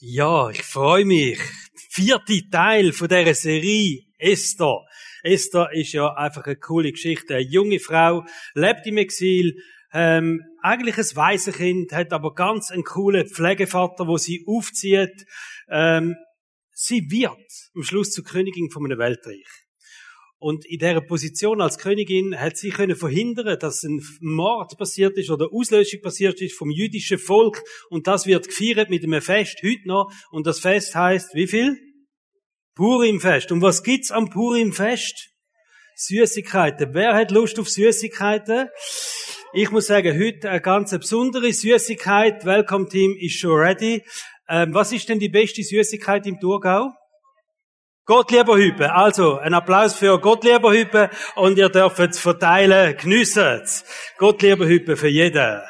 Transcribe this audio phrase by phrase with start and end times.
[0.00, 1.38] Ja, ich freue mich.
[1.90, 4.84] Vierte Teil von dieser Serie Esther.
[5.22, 7.34] Esther ist ja einfach eine coole Geschichte.
[7.34, 8.24] Eine junge Frau,
[8.54, 9.54] lebt im Exil,
[9.92, 15.26] ähm, eigentlich ein weißes Kind, hat aber ganz einen coolen Pflegevater, wo sie aufzieht.
[15.68, 16.16] Ähm,
[16.72, 17.36] sie wird
[17.74, 19.46] am Schluss zur Königin von einem Weltreich.
[20.42, 25.30] Und in dieser Position als Königin hat sie können verhindern, dass ein Mord passiert ist
[25.30, 27.62] oder Auslöschung passiert ist vom jüdischen Volk.
[27.90, 30.12] Und das wird gefeiert mit einem Fest heute noch.
[30.32, 31.78] Und das Fest heißt wie viel?
[32.74, 33.52] Purimfest.
[33.52, 35.28] Und was gibt's am Purimfest?
[35.94, 36.92] Süßigkeiten.
[36.92, 38.66] Wer hat Lust auf Süßigkeiten?
[39.52, 42.44] Ich muss sagen, heute eine ganz besondere Süßigkeit.
[42.44, 44.02] Welcome Team ist schon ready.
[44.48, 46.90] Ähm, was ist denn die beste Süßigkeit im Thurgau?
[48.04, 48.92] Gottlieberhüppe.
[48.92, 53.84] Also, ein Applaus für Gottlieberhüppe und ihr dürft es verteilen, geniessen es.
[54.18, 55.60] Gottlieberhüppe für jeden.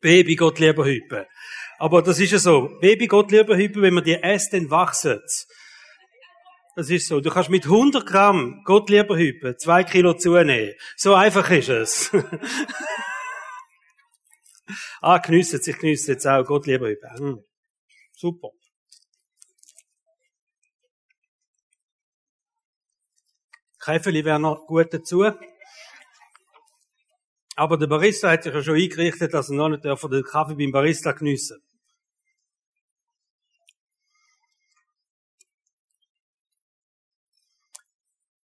[0.00, 1.26] Baby Gottlieberhüppe.
[1.78, 2.76] Aber das ist ja so.
[2.80, 5.20] Baby Gottlieberhüppe, wenn man die esst, dann wachsen
[6.76, 7.20] Das ist so.
[7.20, 10.74] Du kannst mit 100 Gramm Gottlieberhüppe zwei Kilo zunehmen.
[10.96, 12.10] So einfach ist es.
[15.00, 15.66] ah, geniessen es.
[15.66, 17.08] Ich geniesse jetzt auch Gottlieberhüppe.
[17.18, 17.42] Hm.
[18.14, 18.50] Super.
[23.86, 25.24] Käfeli wäre noch gut dazu.
[27.54, 30.72] Aber der Barista hat sich ja schon eingerichtet, dass er noch nicht den Kaffee beim
[30.72, 31.62] Barista geniessen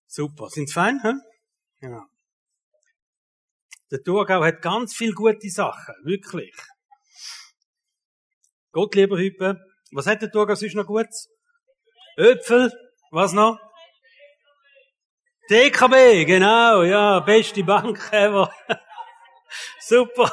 [0.07, 0.49] Super.
[0.49, 1.13] Sind's fein, hä?
[1.79, 2.03] Genau.
[3.91, 5.95] Der Thurgau hat ganz viel gute Sachen.
[6.03, 6.53] Wirklich.
[8.71, 9.57] Gott, lieber Hüppe.
[9.91, 11.07] Was hat der Thurgau sonst noch gut?
[12.17, 12.73] Äpfel.
[13.11, 13.68] Was noch?
[15.49, 18.53] DKB, genau, ja, beste Bank ever.
[19.79, 20.31] Super.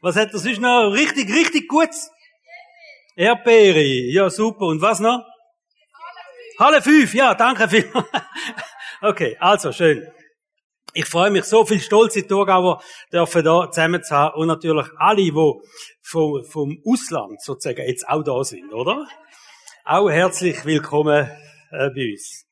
[0.00, 0.90] Was hat er sonst noch?
[0.90, 1.90] Richtig, richtig gut.
[3.14, 4.66] Erdbeere, ja, super.
[4.66, 5.24] Und was noch?
[6.58, 8.08] Halle 5, ja, danke vielmals.
[9.02, 10.08] okay, also, schön.
[10.94, 12.82] Ich freue mich, so viel stolze Thurgauer
[13.12, 15.32] dürfen da zusammen zu haben und natürlich alle, die
[16.02, 19.06] vom, vom Ausland sozusagen jetzt auch da sind, oder?
[19.84, 21.30] Auch herzlich willkommen
[21.70, 22.49] äh, bei uns.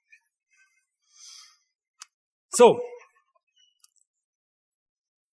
[2.59, 2.81] So.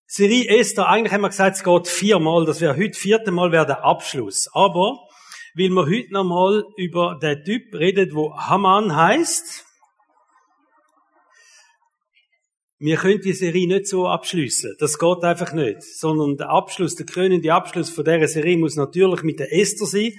[0.05, 3.65] Serie Esther, eigentlich haben wir gesagt, es geht viermal, das wäre heute vierte Mal wäre
[3.65, 4.47] der Abschluss.
[4.53, 4.99] Aber,
[5.55, 9.65] weil wir heute nochmal über den Typ redet, wo Haman heißt,
[12.77, 14.75] wir können die Serie nicht so abschließen.
[14.77, 15.81] Das geht einfach nicht.
[15.81, 20.13] Sondern der Abschluss, der krönende Abschluss von dieser Serie muss natürlich mit der Esther sein.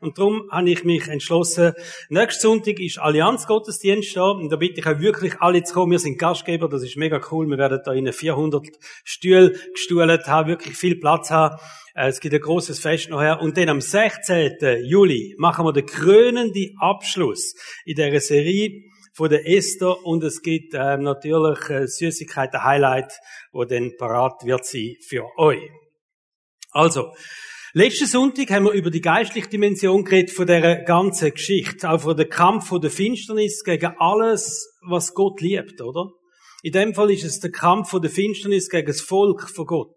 [0.00, 1.72] Und darum habe ich mich entschlossen,
[2.08, 4.30] nächsten Sonntag ist Allianzgottesdienst da.
[4.30, 5.92] Und da bitte ich auch wirklich alle zu kommen.
[5.92, 7.46] Wir sind Gastgeber, das ist mega cool.
[7.48, 8.66] Wir werden da in 400
[9.04, 11.56] Stühle gestuhlt haben, wirklich viel Platz haben.
[11.94, 13.40] Äh, es gibt ein großes Fest nachher.
[13.40, 14.84] Und dann am 16.
[14.84, 17.54] Juli machen wir den krönenden Abschluss
[17.84, 18.82] in dieser Serie
[19.18, 23.12] von der Esther und es gibt ähm, natürlich äh, Süßigkeiten Highlight,
[23.50, 25.58] wo dann parat wird sie für euch.
[26.70, 27.12] Also,
[27.78, 32.16] Letzten Sonntag haben wir über die geistliche Dimension geredet von der ganzen Geschichte, auch von
[32.16, 36.10] dem Kampf von der Finsternis gegen alles, was Gott liebt, oder?
[36.64, 39.94] In dem Fall ist es der Kampf von der Finsternis gegen das Volk von Gott.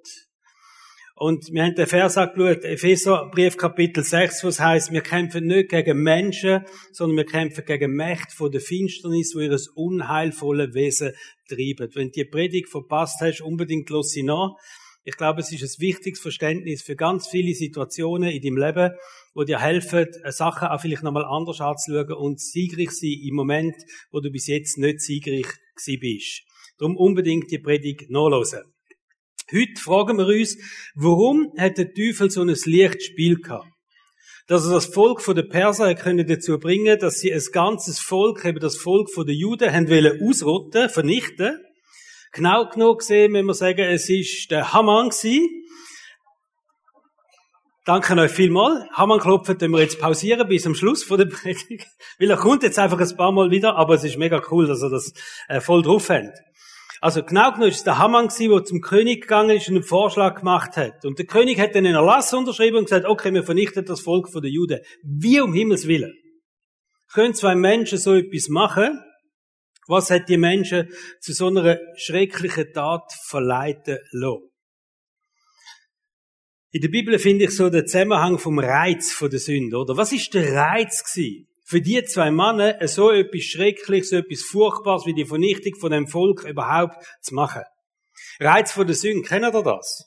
[1.16, 6.04] Und wir haben den Vers angeschaut, Epheserbrief Kapitel 6, was heißt, wir kämpfen nicht gegen
[6.04, 11.14] Menschen, sondern wir kämpfen gegen Mächte von der Finsternis, wo ihr das unheilvolle Wesen
[11.50, 11.90] treiben.
[11.96, 14.52] Wenn du die Predigt verpasst hast, unbedingt los sie nach.
[15.04, 18.92] Ich glaube, es ist ein wichtiges Verständnis für ganz viele Situationen in deinem Leben,
[19.34, 23.76] wo dir helfen, Sachen auch vielleicht nochmal anders anzuschauen und siegreich sein im Moment,
[24.12, 26.42] wo du bis jetzt nicht siegreich gewesen bist.
[26.78, 28.62] Darum unbedingt die Predigt nachlesen.
[29.52, 30.58] Heute fragen wir uns,
[30.94, 33.68] warum hat der Teufel so ein Lichtspiel gehabt?
[34.46, 38.60] Dass er das Volk der Perser können dazu bringen, dass sie ein ganzes Volk, eben
[38.60, 39.88] das Volk der Juden, haben
[40.22, 41.58] ausrotten, vernichten
[42.34, 45.50] Genau genug gesehen, wenn wir sagen, es ist der Haman gewesen.
[47.84, 48.88] Danke euch vielmal.
[48.94, 51.88] Hamann klopfen, den wir jetzt pausieren bis zum Schluss von der Predigt.
[52.20, 54.82] Weil er kommt jetzt einfach ein paar Mal wieder, aber es ist mega cool, dass
[54.82, 55.14] er das
[55.50, 56.32] äh, voll drauf hat.
[57.02, 59.84] Also genau genommen ist es der Haman gewesen, der zum König gegangen ist und einen
[59.84, 61.04] Vorschlag gemacht hat.
[61.04, 64.30] Und der König hat dann einen Erlass unterschrieben und gesagt, okay, wir vernichten das Volk
[64.32, 64.80] der Juden.
[65.04, 66.14] Wie um Himmels Willen.
[67.12, 69.02] Können zwei Menschen so etwas machen?
[69.88, 70.90] Was hat die Menschen
[71.20, 74.50] zu so einer schrecklichen Tat verleiten lassen?
[76.74, 79.98] In der Bibel finde ich so den Zusammenhang vom Reiz von der Sünde, oder?
[79.98, 81.48] Was ist der Reiz gewesen?
[81.66, 86.08] Für die zwei Männer so etwas Schreckliches, so etwas Furchtbares wie die Vernichtung von dem
[86.08, 87.64] Volk überhaupt zu machen.
[88.40, 90.06] Reiz von der Sünde, kennt ihr das?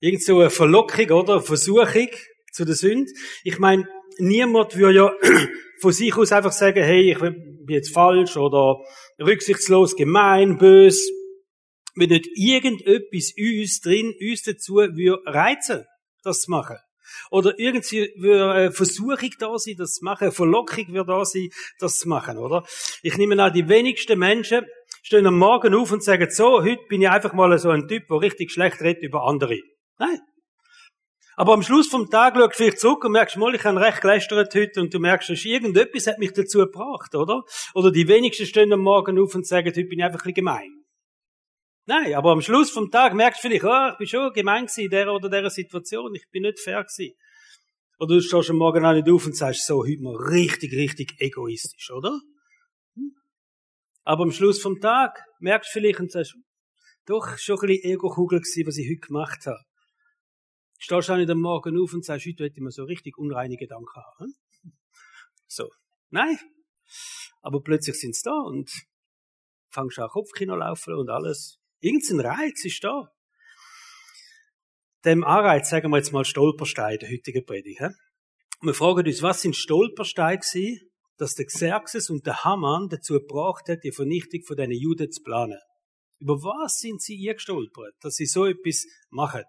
[0.00, 1.40] Irgend so eine Verlockung, oder?
[1.40, 2.08] Versuchung.
[2.52, 3.10] zu der Sünde.
[3.44, 3.86] Ich meine,
[4.18, 5.12] niemand würde ja
[5.82, 8.80] von sich aus einfach sagen, hey, ich bin jetzt falsch oder
[9.20, 11.10] rücksichtslos, gemein, bös.
[11.94, 15.84] Wenn nicht irgendetwas uns drin, uns dazu würde reizen,
[16.22, 16.78] das zu machen.
[17.30, 21.50] Oder irgendwie würde eine Versuchung da sein, das zu machen, eine Verlockung würde da sein,
[21.78, 22.64] das zu machen, oder?
[23.02, 24.64] Ich nehme an, die wenigsten Menschen
[25.02, 28.06] stehen am Morgen auf und sagen, so, heute bin ich einfach mal so ein Typ,
[28.08, 29.58] der richtig schlecht redet über andere.
[29.98, 30.20] Nein.
[31.36, 34.02] Aber am Schluss vom Tag schaust du vielleicht zurück und merkst, mal, ich habe recht
[34.02, 37.42] gelästert heute und du merkst, irgendetwas hat mich dazu gebracht, oder?
[37.74, 40.34] Oder die wenigsten stehen am Morgen auf und sagen, heute bin ich einfach ein bisschen
[40.34, 40.84] gemein.
[41.86, 44.90] Nein, aber am Schluss vom Tag merkst du vielleicht, oh, ich bin schon gemein in
[44.90, 47.16] der oder der Situation, ich bin nicht fair gewesen.
[47.98, 51.14] Oder du stehst am Morgen auch nicht auf und sagst, so, heute mal richtig, richtig
[51.18, 52.20] egoistisch, oder?
[52.94, 53.16] Hm?
[54.04, 56.36] Aber am Schluss vom Tag merkst du vielleicht und sagst,
[57.06, 59.58] doch, schon ein bisschen Ego-Kugel gewesen, was ich heute gemacht habe.
[60.82, 63.56] Stehst du nicht am Morgen auf und sagst, heute hätte ich mir so richtig unreine
[63.56, 64.34] Gedanken haben.
[65.46, 65.70] So.
[66.08, 66.38] Nein.
[67.42, 68.70] Aber plötzlich sind sie da und
[69.68, 71.58] fangst auch Kopfkino laufen und alles.
[71.80, 73.12] Irgendein Reiz ist da.
[75.04, 77.78] Dem Anreiz sagen wir jetzt mal Stolperstein der heutigen Predigt.
[77.78, 77.88] He?
[78.62, 83.68] Wir fragen uns, was sind Stolpersteine gewesen, dass der Xerxes und der Haman dazu gebracht
[83.68, 85.60] hat, die Vernichtung von diesen Juden zu planen?
[86.18, 89.44] Über was sind sie gestolpert, dass sie so etwas machen?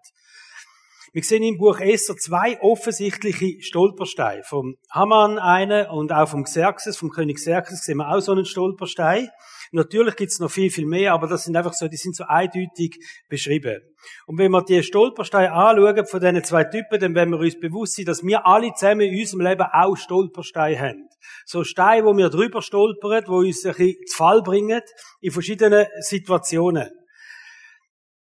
[1.14, 4.42] Wir sehen im Buch Esther zwei offensichtliche Stolpersteine.
[4.42, 8.44] Vom Haman einen und auch vom Xerxes, vom König Xerxes sehen wir auch so einen
[8.44, 9.28] Stolperstein.
[9.70, 12.98] Natürlich gibt's noch viel, viel mehr, aber das sind einfach so, die sind so eindeutig
[13.28, 13.80] beschrieben.
[14.26, 17.94] Und wenn wir die Stolpersteine anschauen von diesen zwei Typen, dann werden wir uns bewusst
[17.94, 21.08] sein, dass wir alle zusammen in unserem Leben auch Stolpersteine haben.
[21.44, 24.82] So Steine, wo wir drüber stolpern, wo uns ein bisschen zu Fall bringen,
[25.20, 26.90] in verschiedenen Situationen.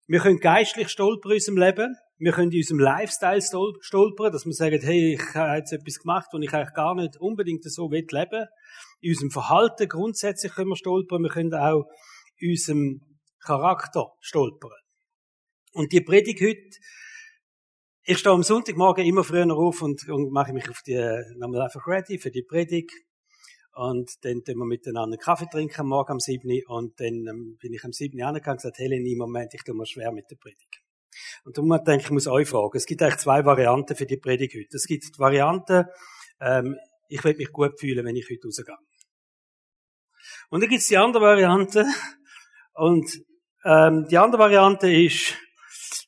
[0.05, 1.95] Wir können geistlich stolpern in unserem Leben.
[2.17, 3.41] Wir können in unserem Lifestyle
[3.81, 7.17] stolpern, dass wir sagen, hey, ich habe jetzt etwas gemacht, und ich eigentlich gar nicht
[7.17, 8.47] unbedingt so leben will.
[9.01, 11.23] In unserem Verhalten grundsätzlich können wir stolpern.
[11.23, 11.85] Wir können auch
[12.37, 13.01] in unserem
[13.39, 14.71] Charakter stolpern.
[15.73, 16.79] Und die Predigt heute,
[18.05, 20.95] ich stehe am Sonntagmorgen immer früher auf und, und mache mich auf die,
[21.37, 22.93] nochmal einfach ready für die Predigt.
[23.73, 26.49] Und dann tun wir miteinander Kaffee trinken Morgen am 7.
[26.67, 28.21] Und dann ähm, bin ich am 7.
[28.21, 30.84] angegangen und gesagt, Helen, im Moment, ich tue mir schwer mit der Predigt.
[31.43, 32.77] Und darum denke ich, ich muss euch fragen.
[32.77, 34.75] Es gibt eigentlich zwei Varianten für die Predigt heute.
[34.75, 35.87] Es gibt die Variante,
[36.41, 36.77] ähm,
[37.07, 38.75] ich will mich gut fühlen, wenn ich heute rausgehe.
[40.49, 41.85] Und dann gibt es die andere Variante.
[42.73, 43.09] Und
[43.63, 45.35] ähm, die andere Variante ist,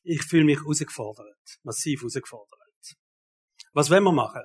[0.04, 1.38] ich fühle mich herausgefordert.
[1.64, 2.58] Massiv herausgefordert.
[3.74, 4.42] Was wollen wir machen?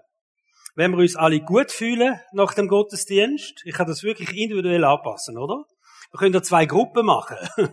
[0.75, 5.37] Wenn wir uns alle gut fühlen nach dem Gottesdienst, ich kann das wirklich individuell anpassen,
[5.37, 5.65] oder?
[6.11, 7.37] Wir können da zwei Gruppen machen.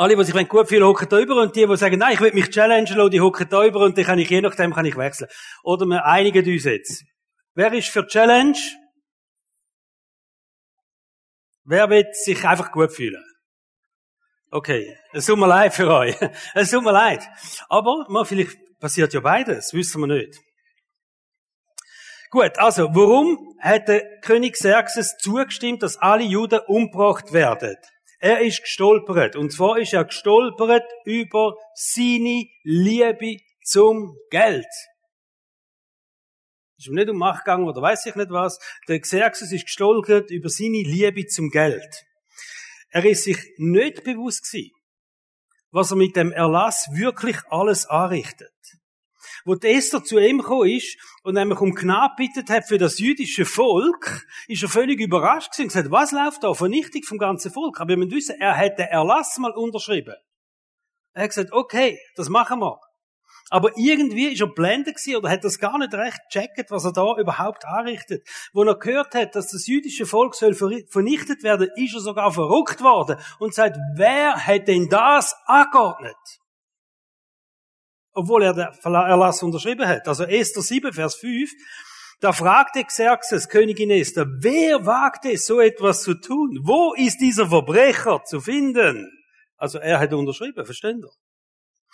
[0.00, 2.32] alle, die sich gut fühlen, hocken da über und die, die sagen, nein, ich will
[2.32, 4.96] mich challengen lassen, die hocken da über und dann kann ich, je nachdem kann ich
[4.96, 5.28] wechseln.
[5.62, 7.04] Oder wir einigen uns jetzt.
[7.54, 8.56] Wer ist für Challenge?
[11.64, 13.22] Wer will sich einfach gut fühlen?
[14.50, 16.16] Okay, es tut mir leid für euch.
[16.54, 17.22] Es tut mir leid.
[17.68, 20.40] Aber mal, vielleicht passiert ja beides, wissen wir nicht.
[22.30, 27.76] Gut, also, warum hat der König Xerxes zugestimmt, dass alle Juden umgebracht werden?
[28.20, 29.34] Er ist gestolpert.
[29.34, 34.66] Und zwar ist er gestolpert über seine Liebe zum Geld.
[36.76, 38.58] Ist ihm nicht um Macht gegangen oder weiß ich nicht was.
[38.88, 42.04] Der Xerxes ist gestolpert über seine Liebe zum Geld.
[42.90, 44.74] Er ist sich nicht bewusst gewesen,
[45.70, 48.52] was er mit dem Erlass wirklich alles anrichtet.
[49.44, 53.44] Wo Esther zu ihm gekommen ist und nämlich um Gnade bittet hat für das jüdische
[53.44, 56.54] Volk, ist er völlig überrascht gewesen und gesagt, was läuft da?
[56.54, 57.80] Vernichtung vom ganzen Volk.
[57.80, 60.14] Aber wir müssen wissen, er hat den Erlass mal unterschrieben.
[61.12, 62.80] Er hat gesagt, okay, das machen wir.
[63.52, 66.92] Aber irgendwie ist er blendet gewesen oder hat das gar nicht recht gecheckt, was er
[66.92, 68.26] da überhaupt anrichtet.
[68.52, 72.80] Wo er gehört hat, dass das jüdische Volk soll vernichtet werden, ist er sogar verrückt
[72.80, 76.39] worden und sagt, wer hat denn das angeordnet?
[78.12, 80.06] Obwohl er den Erlass unterschrieben hat.
[80.08, 81.50] Also Esther 7, Vers 5,
[82.20, 86.60] da fragte Xerxes, Königin Esther, wer wagt es, so etwas zu tun?
[86.62, 89.10] Wo ist dieser Verbrecher zu finden?
[89.56, 91.10] Also er hat unterschrieben, versteht ihr?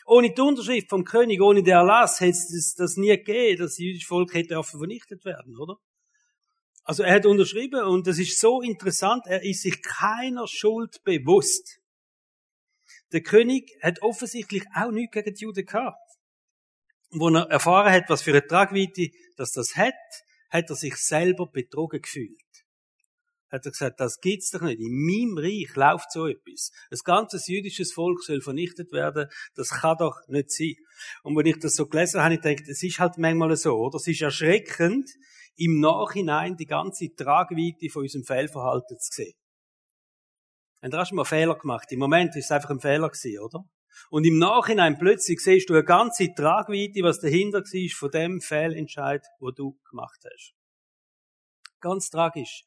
[0.04, 3.78] Ohne die Unterschrift vom König, ohne den Erlass, hätte es das nie gegeben, dass das
[3.78, 5.76] jüdische Volk hätte vernichtet werden, oder?
[6.84, 11.80] Also er hat unterschrieben und das ist so interessant, er ist sich keiner Schuld bewusst.
[13.12, 16.05] Der König hat offensichtlich auch nichts gegen die Juden gehabt
[17.10, 19.94] wo er erfahren hat, was für eine Tragweite dass das hat,
[20.50, 22.40] hat er sich selber betrogen gefühlt.
[23.50, 24.80] hat er gesagt, das gibt's doch nicht.
[24.80, 26.70] In meinem Reich läuft so etwas.
[26.90, 29.28] Ein ganzes jüdisches Volk soll vernichtet werden.
[29.54, 30.74] Das kann doch nicht sein.
[31.22, 33.76] Und wenn ich das so gelesen habe, habe ich gedacht, es ist halt manchmal so,
[33.76, 33.96] oder?
[33.96, 35.08] Es ist erschreckend,
[35.56, 39.34] im Nachhinein die ganze Tragweite von unserem Fehlverhalten zu sehen.
[40.82, 41.90] Und da hast mal Fehler gemacht.
[41.92, 43.64] Im Moment ist es einfach ein Fehler gewesen, oder?
[44.10, 49.24] Und im Nachhinein plötzlich siehst du eine ganze Tragweite, was dahinter war von dem Fehlentscheid,
[49.40, 50.54] wo du gemacht hast.
[51.80, 52.62] Ganz tragisch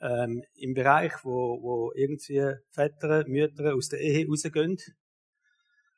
[0.00, 4.76] ähm, im Bereich, wo, wo irgendwie Väter, Mütter aus der Ehe rausgehen.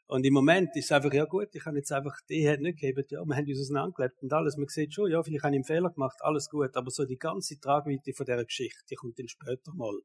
[0.08, 2.78] Und im Moment ist es einfach, ja gut, ich habe jetzt einfach die Ehe nicht
[2.78, 4.56] gegeben, ja, wir haben uns auseinandergelebt und alles.
[4.56, 7.18] Man sieht schon, ja, vielleicht habe ich einen Fehler gemacht, alles gut, aber so die
[7.18, 9.98] ganze Tragweite von dieser Geschichte, die kommt dann später mal,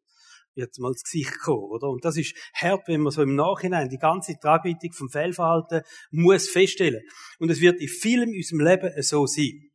[0.56, 1.90] wird mal ins Gesicht kommen, oder?
[1.90, 5.82] Und das ist hart, wenn man so im Nachhinein die ganze Tragweite vom Fehlverhalten
[6.12, 7.02] muss feststellen.
[7.40, 9.72] Und es wird in vielem unserem Leben so sein.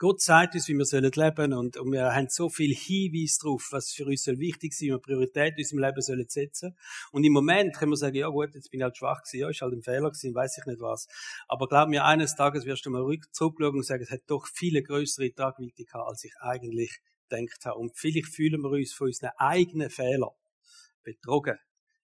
[0.00, 3.68] Gott zeigt uns, wie wir sollen leben und, und wir haben so viel Hinweis darauf,
[3.70, 6.74] was für uns soll wichtig sein, wir Priorität in unserem Leben sollen setzen.
[7.12, 9.50] Und im Moment können wir sagen, ja gut, jetzt bin ich halt schwach gewesen, ja,
[9.50, 11.06] ist halt ein Fehler gewesen, weiß ich nicht was.
[11.48, 14.82] Aber glaub mir, eines Tages wirst du mal zurückschauen und sagen, es hat doch viele
[14.82, 16.98] größere Tragweite gehabt, als ich eigentlich
[17.30, 17.78] gedacht habe.
[17.78, 20.34] Und vielleicht fühlen wir uns von unseren eigenen Fehlern
[21.02, 21.58] betrogen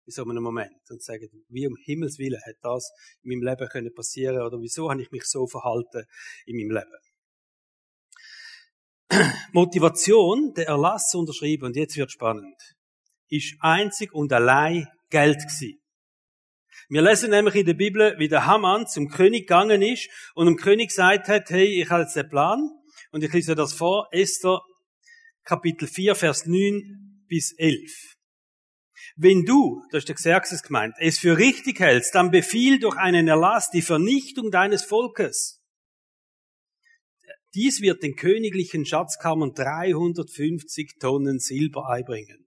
[0.06, 2.92] in so einem Moment und sagen, wie um Himmels Willen hat das
[3.22, 6.04] in meinem Leben können passieren oder wieso habe ich mich so verhalten
[6.46, 6.96] in meinem Leben.
[9.52, 12.56] Motivation, der Erlass zu unterschreiben, und jetzt wird spannend,
[13.28, 15.80] ist einzig und allein Geld gewesen.
[16.88, 20.56] Wir lesen nämlich in der Bibel, wie der Haman zum König gegangen ist und dem
[20.56, 22.70] König gesagt hat, hey, ich habe jetzt den Plan.
[23.10, 24.60] Und ich lese das vor, Esther
[25.46, 28.16] Kapitel 4, Vers 9 bis 11.
[29.14, 33.28] Wenn du, das ist der Xerxes gemeint, es für richtig hältst, dann befiehl durch einen
[33.28, 35.62] Erlass die Vernichtung deines Volkes.
[37.54, 42.44] Dies wird den königlichen Schatzkammern 350 Tonnen Silber einbringen.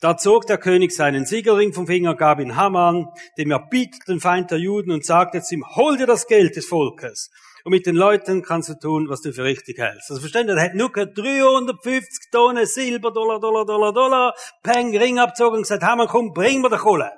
[0.00, 4.58] Da zog der König seinen Siegelring vom Finger, gab ihn Haman, dem erbitterten Feind der
[4.58, 7.30] Juden, und sagte zu ihm, hol dir das Geld des Volkes.
[7.66, 10.08] Und mit den Leuten kannst du tun, was du für richtig hältst.
[10.08, 15.56] Also verstehen, er hat nur 350 Tonnen Silber, Dollar, Dollar, Dollar, Dollar, Peng, Ring abzogen
[15.56, 17.10] und gesagt, Haman, komm, bring mir die Kohle.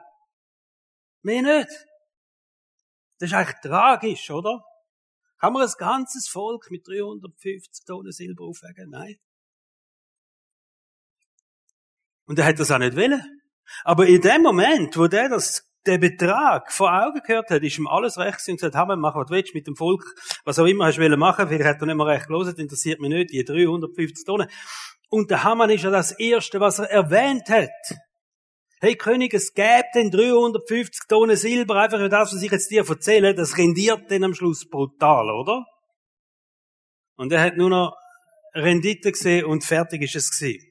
[1.20, 1.68] Mehr nicht.
[3.18, 4.64] Das ist eigentlich tragisch, oder?
[5.38, 8.88] Kann man ein ganzes Volk mit 350 Tonnen Silber aufwägen?
[8.88, 9.16] Nein.
[12.24, 13.22] Und er hat das auch nicht wollen.
[13.84, 17.86] Aber in dem Moment, wo der das der Betrag vor Augen gehört hat, ist ihm
[17.86, 20.04] alles recht und gesagt, haben mach was du willst mit dem Volk,
[20.48, 23.10] was auch immer hast du machen, vielleicht hat er nicht mehr recht gelesen, interessiert mich
[23.10, 24.48] nicht, die 350 Tonnen.
[25.10, 27.68] Und der Haman ist ja das Erste, was er erwähnt hat.
[28.80, 32.82] Hey König, es gäbe den 350 Tonnen Silber, einfach für das, was ich jetzt dir
[32.88, 35.66] erzähle, das rendiert dann am Schluss brutal, oder?
[37.16, 37.94] Und er hat nur noch
[38.54, 40.64] Rendite gesehen und fertig ist es gewesen.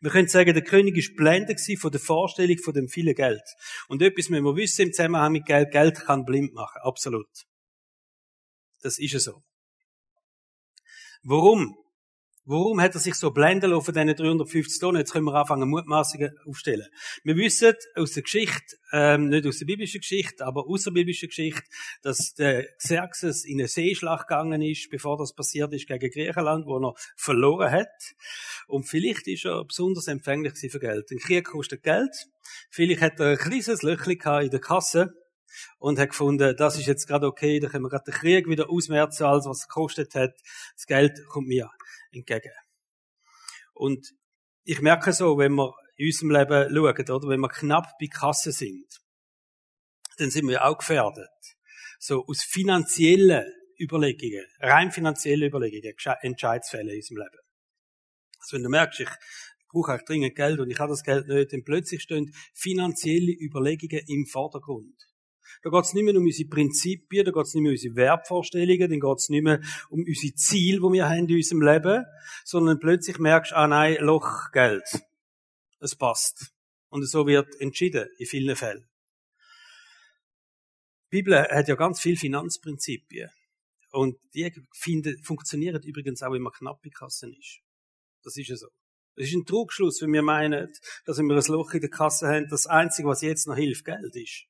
[0.00, 3.44] Wir können sagen, der König ist blendet von der Vorstellung von dem vielen Geld.
[3.88, 5.70] Und etwas müssen wir wissen im Zusammenhang mit Geld.
[5.70, 6.80] Geld kann blind machen.
[6.82, 7.28] Absolut.
[8.82, 9.42] Das ist es so.
[11.22, 11.76] Warum?
[12.46, 14.98] Warum hat er sich so blenden lassen von diesen 350 Tonnen?
[14.98, 16.88] Jetzt können wir anfangen, Mutmaßungen aufstellen.
[17.22, 21.28] Wir wissen aus der Geschichte, ähm, nicht aus der biblischen Geschichte, aber aus der biblischen
[21.28, 21.62] Geschichte,
[22.02, 26.78] dass der Xerxes in eine Seeschlacht gegangen ist, bevor das passiert ist, gegen Griechenland, wo
[26.78, 28.14] er verloren hat.
[28.66, 31.10] Und vielleicht ist er besonders empfänglich für Geld.
[31.12, 32.26] Ein Krieg kostet Geld.
[32.70, 35.14] Vielleicht hat er ein kleines Löchchen in der Kasse
[35.78, 38.70] und hat gefunden, das ist jetzt gerade okay, da können wir gerade den Krieg wieder
[38.70, 40.34] ausmerzen, als was es gekostet hat.
[40.74, 41.70] Das Geld kommt mir
[42.12, 42.52] entgegen.
[43.72, 44.12] Und
[44.64, 48.52] ich merke so, wenn wir in unserem Leben schauen, oder, wenn wir knapp bei Kasse
[48.52, 48.86] sind,
[50.18, 51.28] dann sind wir auch gefährdet.
[51.98, 53.44] So aus finanziellen
[53.78, 57.38] Überlegungen, rein finanziellen Überlegungen, Entscheidsfälle in unserem Leben.
[58.38, 59.08] Also wenn du merkst, ich
[59.68, 64.02] brauche auch dringend Geld und ich habe das Geld nicht, dann plötzlich stehen finanzielle Überlegungen
[64.06, 65.09] im Vordergrund.
[65.62, 67.96] Da geht es nicht mehr um unsere Prinzipien, da geht es nicht mehr um unsere
[67.96, 72.04] Wertvorstellungen, dann geht es nicht mehr um unsere Ziele, die wir haben in unserem Leben,
[72.44, 74.84] sondern plötzlich merkst du, ah nein, Loch, Geld.
[75.80, 76.52] Es passt.
[76.88, 78.88] Und so wird entschieden, in vielen Fällen.
[81.12, 83.30] Die Bibel hat ja ganz viele Finanzprinzipien.
[83.92, 87.60] Und die finden, funktionieren übrigens auch, wenn man knapp in Kassen ist.
[88.22, 88.68] Das ist ja so.
[89.16, 90.72] Das ist ein Trugschluss, wenn wir meinen,
[91.04, 93.84] dass wenn wir ein Loch in der Kasse haben, das Einzige, was jetzt noch hilft,
[93.84, 94.49] Geld ist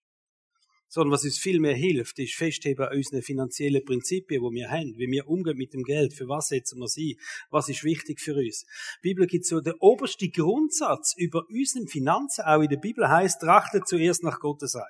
[0.90, 4.99] sondern was uns viel mehr hilft, ist festheben an unseren finanziellen Prinzipien, die wir haben,
[4.99, 7.18] wie wir umgehen mit dem Geld, für was setzen wir sie,
[7.49, 8.66] was ist wichtig für uns.
[9.02, 13.40] Die Bibel gibt so den obersten Grundsatz über unsere Finanzen, auch in der Bibel heißt,
[13.40, 14.85] trachtet zuerst nach Gottes Reich.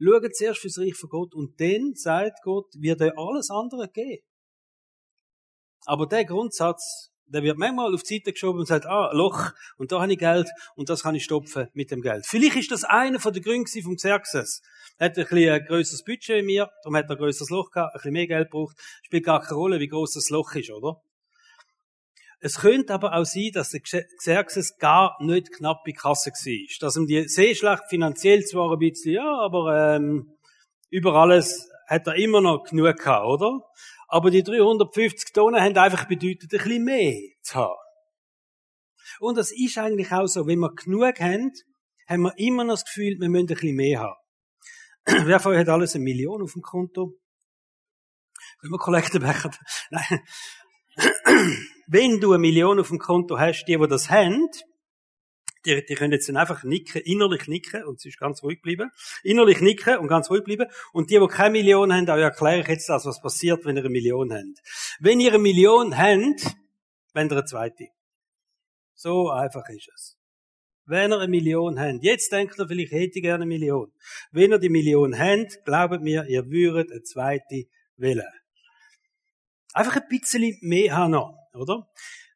[0.00, 4.24] Schaut zuerst fürs Reich von Gott und dann sagt Gott, wird euch alles andere geben.
[5.84, 9.90] Aber der Grundsatz Der wird manchmal auf die Seite geschoben und sagt, ah, Loch, und
[9.90, 12.26] da habe ich Geld, und das kann ich stopfen mit dem Geld.
[12.26, 14.62] Vielleicht ist das einer der Gründe vom Xerxes.
[14.98, 17.70] Er hat ein bisschen ein grösseres Budget wie mir, darum hat er ein grösseres Loch
[17.70, 18.76] gehabt, ein bisschen mehr Geld braucht.
[19.02, 21.00] Spielt gar keine Rolle, wie groß das Loch ist, oder?
[22.44, 26.76] Es könnte aber auch sein, dass der Xerxes gar nicht knapp bei Kasse war.
[26.80, 30.36] Dass ihm die Seeschlacht finanziell zwar ein bisschen, ja, aber ähm,
[30.90, 33.60] über alles hat er immer noch genug gehabt, oder?
[34.12, 37.80] Aber die 350 Tonnen haben einfach bedeutet, ein bisschen mehr zu haben.
[39.20, 40.46] Und das ist eigentlich auch so.
[40.46, 41.50] Wenn wir genug haben,
[42.06, 44.18] haben wir immer noch das Gefühl, wir müssen ein bisschen mehr haben.
[45.26, 47.14] Wer von euch hat alles eine Million auf dem Konto?
[48.60, 49.50] Können wir Kollektenbecher?
[49.90, 50.20] Nein.
[51.86, 54.46] Wenn du eine Million auf dem Konto hast, die, die das haben,
[55.64, 58.90] die, die können jetzt dann einfach nicken, innerlich nicken, und es ist ganz ruhig bleiben.
[59.22, 60.66] Innerlich nicken und ganz ruhig bleiben.
[60.92, 63.82] Und die, die keine Million haben, auch erkläre ich jetzt das, was passiert, wenn ihr
[63.82, 64.62] eine Million habt.
[65.00, 66.56] Wenn ihr eine Million habt,
[67.14, 67.88] wenn ihr eine zweite.
[68.94, 70.16] So einfach ist es.
[70.84, 73.92] Wenn ihr eine Million habt, jetzt denkt ihr vielleicht, hätte ich gerne eine Million.
[74.30, 77.64] Wenn ihr die Million habt, glaubt mir, ihr würdet eine zweite
[77.96, 78.26] wählen.
[79.74, 81.88] Einfach ein bisschen mehr haben noch, oder?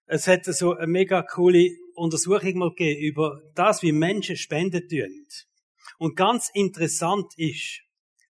[0.07, 5.27] Es hat so eine mega coole Untersuchung mal gegeben über das, wie Menschen Spenden tun.
[5.99, 7.81] Und ganz interessant ist,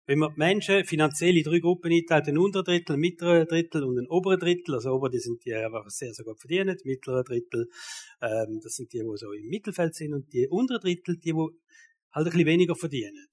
[0.07, 3.83] wenn man die Menschen finanziell in drei Gruppen einteilt, ein unteren Drittel, ein mittlerer Drittel
[3.83, 7.25] und ein oberen Drittel, also ober, die sind die einfach sehr, sehr gut verdienen, mittlerer
[7.25, 7.69] Drittel,
[8.23, 11.33] ähm, das sind die, die so im Mittelfeld sind und die unteren Drittel, die, die
[11.33, 11.59] halt
[12.15, 13.27] ein bisschen weniger verdienen.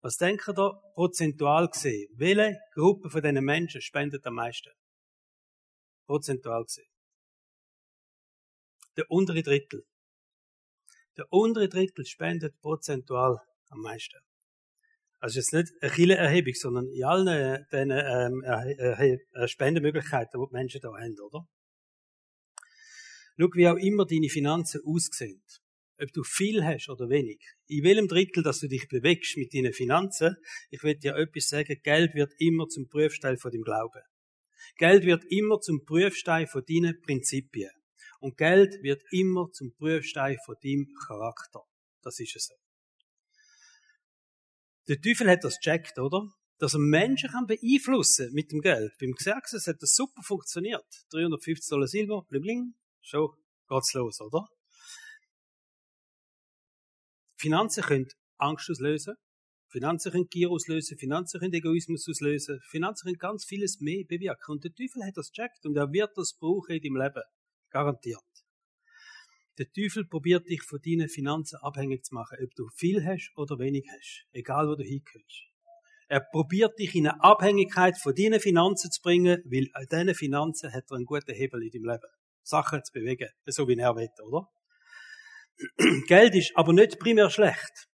[0.00, 2.08] Was denken da prozentual gesehen?
[2.16, 4.70] Welche Gruppe von diesen Menschen spendet am meisten?
[6.06, 6.88] Prozentual gesehen
[8.98, 9.84] der untere Drittel.
[11.16, 13.38] Der untere Drittel spendet prozentual
[13.68, 14.18] am meisten.
[15.20, 20.52] Also jetzt nicht eine Killenerhebung, sondern in allen äh, diesen ähm, äh, Spendemöglichkeiten, die die
[20.52, 21.48] Menschen da haben, oder?
[23.36, 25.42] Schau, wie auch immer deine Finanzen aussehen.
[26.00, 27.40] Ob du viel hast oder wenig.
[27.66, 30.36] In welchem Drittel, dass du dich bewegst mit deinen Finanzen,
[30.70, 34.02] ich will dir etwas sagen, Geld wird immer zum Prüfstein von dem Glauben.
[34.76, 37.70] Geld wird immer zum Prüfstein von deinen Prinzipien.
[38.20, 41.62] Und Geld wird immer zum Prüfstein von deinem Charakter.
[42.02, 42.54] Das ist es so.
[44.88, 46.32] Der Teufel hat das checkt, oder?
[46.58, 48.92] Dass er Menschen kann beeinflussen mit dem Geld.
[48.98, 50.86] Beim Xerxes hat das super funktioniert.
[51.10, 53.28] 350 Dollar Silber, bling bling, schon
[53.68, 54.48] geht's los, oder?
[57.36, 59.14] Finanzen können Angst auslösen.
[59.70, 64.52] Finanzen können Gier auslösen, Finanzen können Egoismus auslösen, Finanzen können ganz vieles mehr bewirken.
[64.52, 67.22] Und der Teufel hat das checkt und er wird das brauchen in deinem Leben.
[67.70, 68.22] Garantiert.
[69.58, 73.58] Der Teufel probiert dich von deinen Finanzen abhängig zu machen, ob du viel hast oder
[73.58, 74.26] wenig hast.
[74.32, 75.48] Egal, wo du hingehst.
[76.06, 80.72] Er probiert dich in eine Abhängigkeit von deinen Finanzen zu bringen, weil an diesen Finanzen
[80.72, 82.12] hat er einen guten Hebel in deinem Leben.
[82.42, 83.28] Sachen zu bewegen.
[83.46, 84.48] So wie er will, oder?
[86.06, 87.88] Geld ist aber nicht primär schlecht.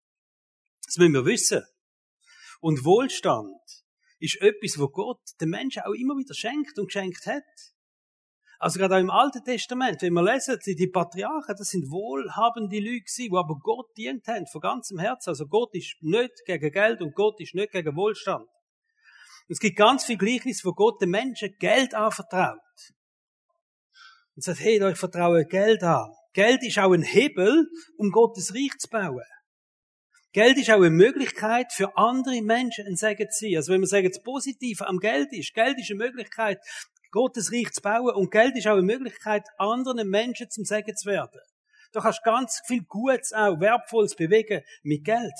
[0.84, 1.62] Das müssen wir wissen.
[2.60, 3.56] Und Wohlstand
[4.18, 7.42] ist etwas, wo Gott den Menschen auch immer wieder schenkt und geschenkt hat.
[8.62, 13.00] Also gerade auch im Alten Testament, wenn wir lesen, die Patriarchen, das sind wohlhabende Leute
[13.00, 15.30] gewesen, die aber Gott dient haben, von ganzem Herzen.
[15.30, 18.44] Also Gott ist nicht gegen Geld und Gott ist nicht gegen Wohlstand.
[18.44, 22.60] Und es gibt ganz viel Gleichnis, wo Gott den Menschen Geld anvertraut.
[24.36, 26.12] Und sagt, hey, ich vertraue Geld an.
[26.32, 29.24] Geld ist auch ein Hebel, um Gottes Reich zu bauen.
[30.30, 33.56] Geld ist auch eine Möglichkeit für andere Menschen ein Segen zu sein.
[33.56, 36.60] Also wenn wir sagen, das Positive am Geld ist, Geld ist eine Möglichkeit,
[37.12, 38.14] Gottes Reich zu bauen.
[38.14, 41.40] Und Geld ist auch eine Möglichkeit, anderen Menschen zum Segen zu werden.
[41.92, 45.34] Du kannst ganz viel Gutes auch, Wertvolles bewegen mit Geld.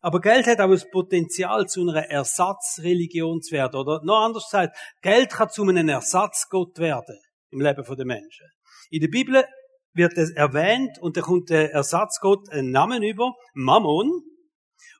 [0.00, 3.76] Aber Geld hat auch das Potenzial, zu einer Ersatzreligion zu werden.
[3.76, 7.20] Oder noch anders gesagt, Geld kann zu einem Ersatzgott werden
[7.50, 8.46] im Leben der Menschen.
[8.90, 9.44] In der Bibel
[9.92, 14.22] wird es erwähnt und da kommt der Ersatzgott einen Namen über, Mammon.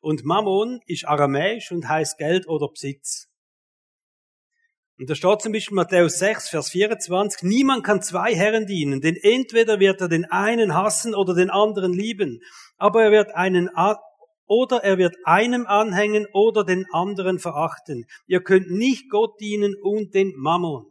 [0.01, 3.28] Und Mammon ist aramäisch und heißt Geld oder Besitz.
[4.99, 9.15] Und da steht zum Beispiel Matthäus 6, Vers 24, niemand kann zwei Herren dienen, denn
[9.15, 12.41] entweder wird er den einen hassen oder den anderen lieben,
[12.79, 13.71] aber er wird einen,
[14.49, 18.07] oder er wird einem anhängen oder den anderen verachten.
[18.27, 20.87] Ihr könnt nicht Gott dienen und den Mammon.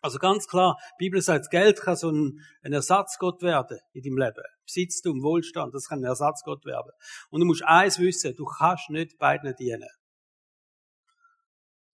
[0.00, 4.44] Also ganz klar, Bibel sagt, Geld kann so ein, ein Ersatzgott werden in deinem Leben.
[4.64, 6.90] Besitztum, Wohlstand, das kann ein Ersatzgott werden.
[7.30, 9.88] Und du musst eins wissen, du kannst nicht beiden dienen.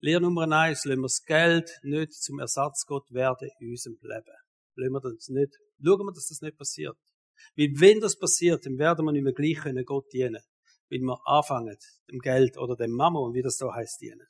[0.05, 4.37] Lehr Nummer eins, lassen wir das Geld nicht zum Ersatzgott werden in unserem Leben.
[4.75, 6.97] Lassen wir das nicht, schauen wir, dass das nicht passiert.
[7.57, 10.43] Weil wenn das passiert, dann werden wir nicht mehr gleich können Gott dienen.
[10.89, 11.77] Wenn wir anfangen,
[12.11, 14.27] dem Geld oder dem Mammon, wie das da heißt, dienen.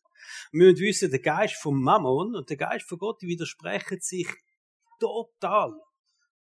[0.53, 4.29] Wir müssen wissen, der Geist vom Mammon und der Geist von Gott, widersprechen sich
[5.01, 5.73] total,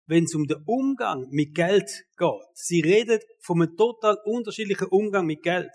[0.06, 1.88] wenn es um den Umgang mit Geld
[2.18, 2.46] geht.
[2.54, 5.70] Sie redet von einem total unterschiedlichen Umgang mit Geld.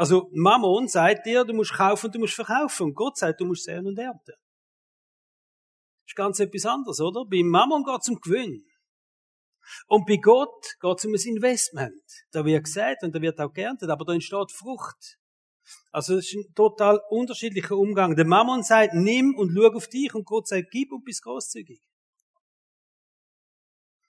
[0.00, 2.84] Also Mammon sagt dir, du musst kaufen und du musst verkaufen.
[2.84, 4.32] Und Gott sagt, du musst säen und ernten.
[4.32, 7.26] Das ist ganz etwas anderes, oder?
[7.26, 8.64] Bei Mammon geht es um Gewinn.
[9.88, 12.02] Und bei Gott geht es um ein Investment.
[12.30, 15.18] Da wird gesät und da wird auch geerntet, aber da entsteht Frucht.
[15.92, 18.16] Also das ist ein total unterschiedlicher Umgang.
[18.16, 21.82] Der Mammon sagt, nimm und schau auf dich und Gott sagt, gib und bist großzügig.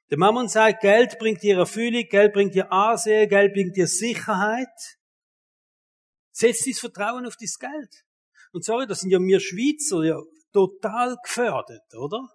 [0.10, 5.01] Der Mammon sagt, Geld bringt dir Erfüllung, Geld bringt dir Ansehen, Geld bringt dir Sicherheit.
[6.32, 8.06] Setz dein Vertrauen auf dein Geld.
[8.52, 12.28] Und sorry, das sind ja wir Schweizer ja total gefördert, oder?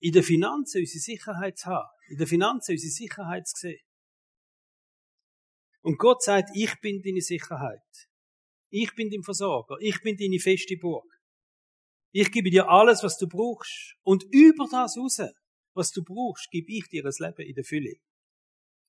[0.00, 1.88] In der Finanzen unsere Sicherheit zu haben.
[2.08, 3.80] In der Finanzen unsere Sicherheit zu sehen.
[5.82, 7.80] Und Gott sagt, ich bin deine Sicherheit.
[8.70, 9.76] Ich bin dein Versorger.
[9.80, 11.06] Ich bin deine feste Burg.
[12.12, 13.96] Ich gebe dir alles, was du brauchst.
[14.02, 15.20] Und über das raus,
[15.74, 17.94] was du brauchst, gebe ich dir das Leben in der Fülle.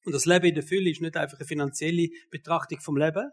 [0.05, 3.31] Und das Leben in der Fülle ist nicht einfach eine finanzielle Betrachtung vom Leben,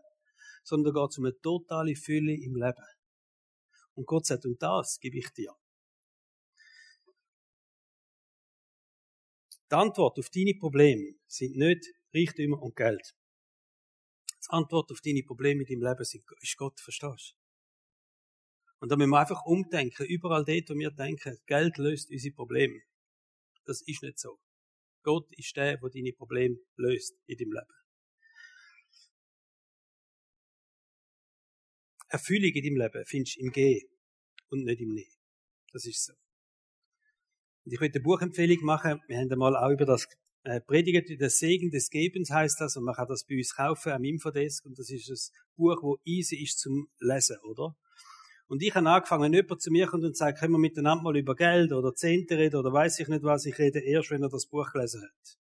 [0.63, 2.85] sondern geht es um eine totale Fülle im Leben.
[3.95, 5.55] Und Gott sagt, und das gebe ich dir.
[9.71, 13.15] Die Antwort auf deine Probleme sind nicht Reichtümer und Geld.
[14.43, 16.03] Die Antwort auf deine Probleme in deinem Leben
[16.41, 17.41] ist Gott, verstehst du?
[18.81, 22.81] Und da müssen wir einfach umdenken, überall dort, wo wir denken, Geld löst unsere Probleme.
[23.67, 24.41] Das ist nicht so.
[25.03, 27.80] Gott ist der, der deine Probleme löst in deinem Leben.
[32.11, 33.89] Erfüllung in deinem Leben findest im Gehen
[34.51, 35.17] und nicht im Nehmen.
[35.73, 36.13] Das ist so.
[37.65, 39.01] Und ich möchte eine Buchempfehlung machen.
[39.07, 40.09] Wir haben einmal auch über das
[40.43, 43.93] äh, Predigen, der Segen des Gebens heißt das, und man kann das bei uns kaufen
[43.93, 47.77] am Infodesk, und das ist ein Buch, wo easy ist zum Lesen, oder?
[48.49, 51.17] Und ich habe angefangen, wenn jemand zu mir kommt und sagt, können wir miteinander mal
[51.17, 54.31] über Geld oder Zehnte reden oder weiß ich nicht was, ich rede erst, wenn er
[54.31, 55.39] das Buch gelesen hat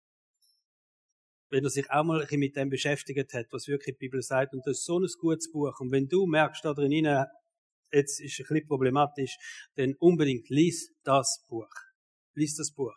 [1.49, 4.53] wenn er sich auch mal mit dem beschäftigt hat, was wirklich die Bibel sagt.
[4.53, 5.79] Und das ist so ein gutes Buch.
[5.79, 7.05] Und wenn du merkst, da drin,
[7.91, 9.37] jetzt ist es ein bisschen problematisch,
[9.75, 11.69] dann unbedingt lies das Buch.
[12.33, 12.95] Lies das Buch.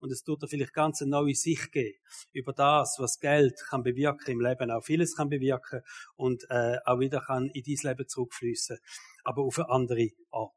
[0.00, 1.98] Und es tut dir vielleicht ganz eine neue Sicht geben
[2.32, 4.70] über das, was Geld kann bewirken im Leben.
[4.70, 5.82] Auch vieles kann bewirken
[6.16, 8.78] und äh, auch wieder kann in dein Leben zurückfließen,
[9.24, 10.52] aber auf eine andere Art.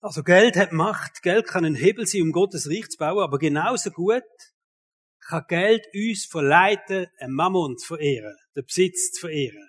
[0.00, 3.38] Also Geld hat Macht, Geld kann ein Hebel sein, um Gottes Reich zu bauen, aber
[3.38, 4.22] genauso gut
[5.26, 9.68] kann Geld uns verleiten, einen Mammon zu verehren, den Besitz zu verehren.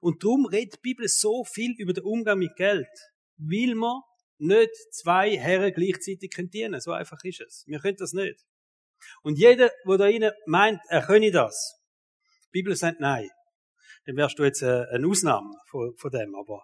[0.00, 2.88] Und darum redet die Bibel so viel über den Umgang mit Geld,
[3.36, 4.00] weil man
[4.38, 6.80] nicht zwei Herren gleichzeitig dienen.
[6.80, 7.64] So einfach ist es.
[7.66, 8.44] Wir können das nicht.
[9.22, 11.80] Und jeder, der da rein meint, er könne das,
[12.46, 13.28] die Bibel sagt nein
[14.06, 16.34] dann wärst du jetzt äh, eine Ausnahme von, von dem.
[16.34, 16.62] Aber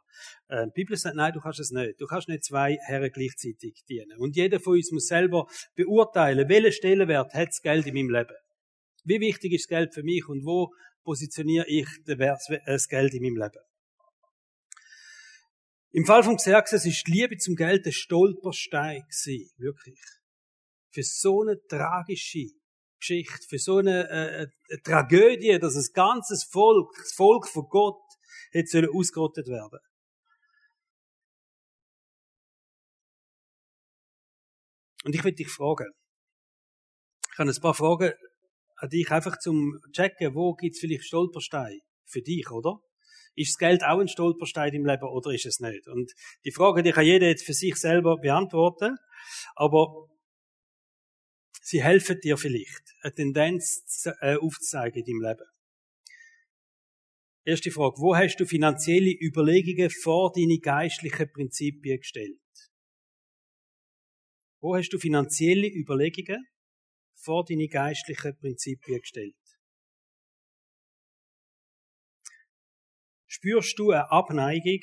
[0.48, 2.00] äh, die Bibel sagt, nein, du kannst es nicht.
[2.00, 4.18] Du kannst nicht zwei Herren gleichzeitig dienen.
[4.18, 8.36] Und jeder von uns muss selber beurteilen, welchen Stellenwert hat das Geld in meinem Leben.
[9.04, 10.68] Wie wichtig ist das Geld für mich und wo
[11.02, 13.64] positioniere ich das Geld in meinem Leben?
[15.92, 20.00] Im Fall von Xerxes ist die Liebe zum Geld ein Stolperstein gewesen, wirklich.
[20.92, 22.46] Für so eine tragische
[23.00, 28.00] Geschichte, für so eine, äh, eine Tragödie, dass ein ganzes Volk, das Volk von Gott,
[28.52, 29.80] hätte ausgerottet werden.
[35.04, 35.90] Und ich will dich fragen.
[37.32, 38.12] Ich habe ein paar Fragen
[38.76, 42.80] an dich einfach zum checken, wo gibt es vielleicht Stolpersteine für dich, oder?
[43.34, 45.86] Ist das Geld auch ein Stolperstein im Leben oder ist es nicht?
[45.88, 46.12] Und
[46.44, 48.96] die Frage, die kann jeder jetzt für sich selber beantworten.
[49.54, 50.09] Aber
[51.60, 55.50] Sie helfen dir vielleicht, eine Tendenz äh, aufzuzeigen in deinem Leben.
[57.44, 57.96] Erste Frage.
[57.98, 62.38] Wo hast du finanzielle Überlegungen vor deine geistlichen Prinzipien gestellt?
[64.60, 66.46] Wo hast du finanzielle Überlegungen
[67.14, 69.34] vor deine geistlichen Prinzipien gestellt?
[73.26, 74.80] Spürst du eine Abneigung,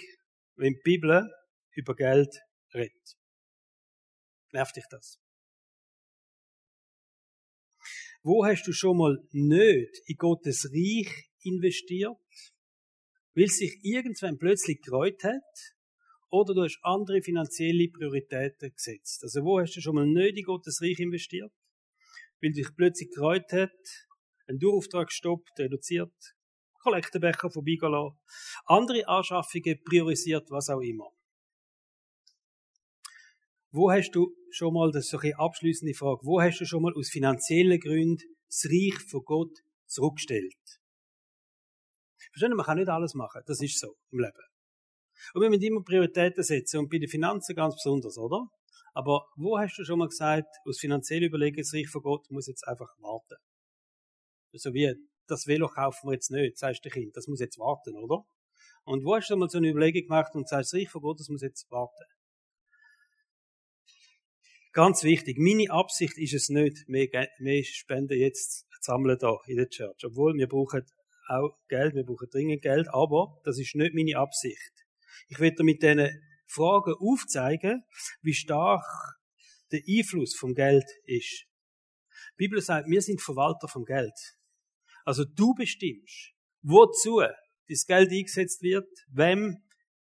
[0.55, 1.29] wenn die Bibel
[1.73, 2.35] über Geld
[2.73, 3.17] redet?
[4.51, 5.19] Nervt dich das?
[8.27, 12.17] Wo hast du schon mal nicht in Gottes Reich investiert?
[13.33, 15.53] Weil sich irgendwann plötzlich gereut hat?
[16.29, 19.23] Oder du hast andere finanzielle Prioritäten gesetzt?
[19.23, 21.53] Also wo hast du schon mal nicht in Gottes Reich investiert?
[22.41, 23.79] Weil dich plötzlich gereut hat,
[24.45, 26.11] einen Durchauftrag gestoppt, reduziert,
[26.83, 28.19] Kollektenbecher vorbeigelassen,
[28.65, 31.13] andere Anschaffungen priorisiert, was auch immer.
[33.71, 36.81] Wo hast du schon mal, das ist so eine abschließende Frage, wo hast du schon
[36.81, 40.53] mal aus finanziellen Gründen das Reich von Gott zurückgestellt?
[42.31, 43.41] Verstehen man kann nicht alles machen.
[43.45, 44.43] Das ist so im Leben.
[45.33, 48.47] Und wir müssen immer Prioritäten setzen und bei den Finanzen ganz besonders, oder?
[48.93, 52.47] Aber wo hast du schon mal gesagt, aus finanziellen Überlegungen, das Reich von Gott muss
[52.47, 53.35] jetzt einfach warten?
[54.53, 54.93] So wie,
[55.27, 58.23] das Velo kaufen wir jetzt nicht, sagst du Kind, das muss jetzt warten, oder?
[58.85, 61.19] Und wo hast du mal so eine Überlegung gemacht und sagst, das Reich von Gott,
[61.19, 62.05] das muss jetzt warten?
[64.77, 67.07] Ganz wichtig, meine Absicht ist es nicht, mehr,
[67.39, 70.05] mehr Spenden jetzt zu sammeln da in der Church.
[70.05, 70.83] Obwohl, wir brauchen
[71.29, 74.85] auch Geld, wir brauchen dringend Geld, aber das ist nicht meine Absicht.
[75.29, 76.07] Ich werde mit diesen
[76.45, 77.85] Fragen aufzeigen,
[78.21, 78.85] wie stark
[79.71, 81.47] der Einfluss vom Geld ist.
[82.33, 84.37] Die Bibel sagt, wir sind Verwalter vom Geld.
[85.05, 87.23] Also du bestimmst, wozu
[87.67, 89.57] das Geld eingesetzt wird, wem,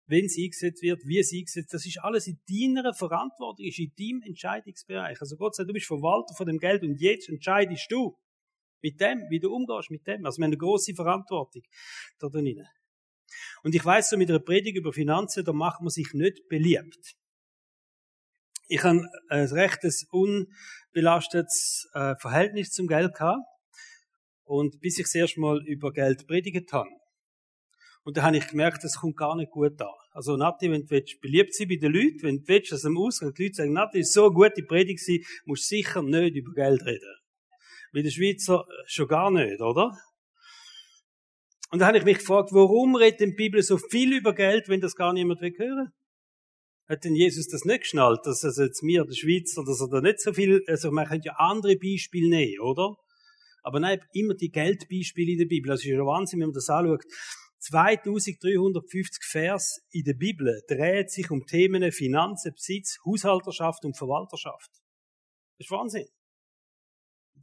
[0.06, 1.74] wenn es eingesetzt wird, wie es eingesetzt wird.
[1.74, 5.20] Das ist alles in deiner Verantwortung, ist in deinem Entscheidungsbereich.
[5.20, 8.16] Also Gott sagt, du bist Verwalter von dem Geld und jetzt entscheidest du
[8.82, 10.24] mit dem, wie du umgehst mit dem.
[10.24, 11.62] Also wir haben eine große Verantwortung
[12.18, 12.66] da drinnen.
[13.62, 17.16] Und ich weiß so mit einer Predigt über Finanzen, da macht man sich nicht beliebt.
[18.68, 23.42] Ich habe ein rechtes unbelastetes äh, Verhältnis zum Geld gehabt.
[24.44, 26.88] Und bis ich das erste über Geld predigt habe.
[28.06, 29.88] Und da habe ich gemerkt, das kommt gar nicht gut an.
[30.12, 32.96] Also, Nati, wenn du willst, beliebt sein bei den Leuten, wenn du willst, dass am
[32.96, 36.36] Ausgang die Leute sagen, Nati, ist so eine gute Predigt gewesen, musst du sicher nicht
[36.36, 37.16] über Geld reden.
[37.90, 39.90] Wie der Schweizer schon gar nicht, oder?
[41.72, 44.80] Und da habe ich mich gefragt, warum redet die Bibel so viel über Geld, wenn
[44.80, 45.88] das gar niemand will hören?
[46.88, 50.00] Hat denn Jesus das nicht geschnallt, dass also jetzt mir, der Schweizer, dass er da
[50.00, 52.94] nicht so viel, also man könnte ja andere Beispiele nehmen, oder?
[53.64, 55.70] Aber nein, immer die Geldbeispiele in der Bibel.
[55.70, 57.02] Das ist ja Wahnsinn, wenn man das anschaut.
[57.66, 64.70] 2350 Vers in der Bibel dreht sich um Themen Finanzen, Besitz, Haushalterschaft und Verwalterschaft.
[65.58, 66.06] Das ist Wahnsinn.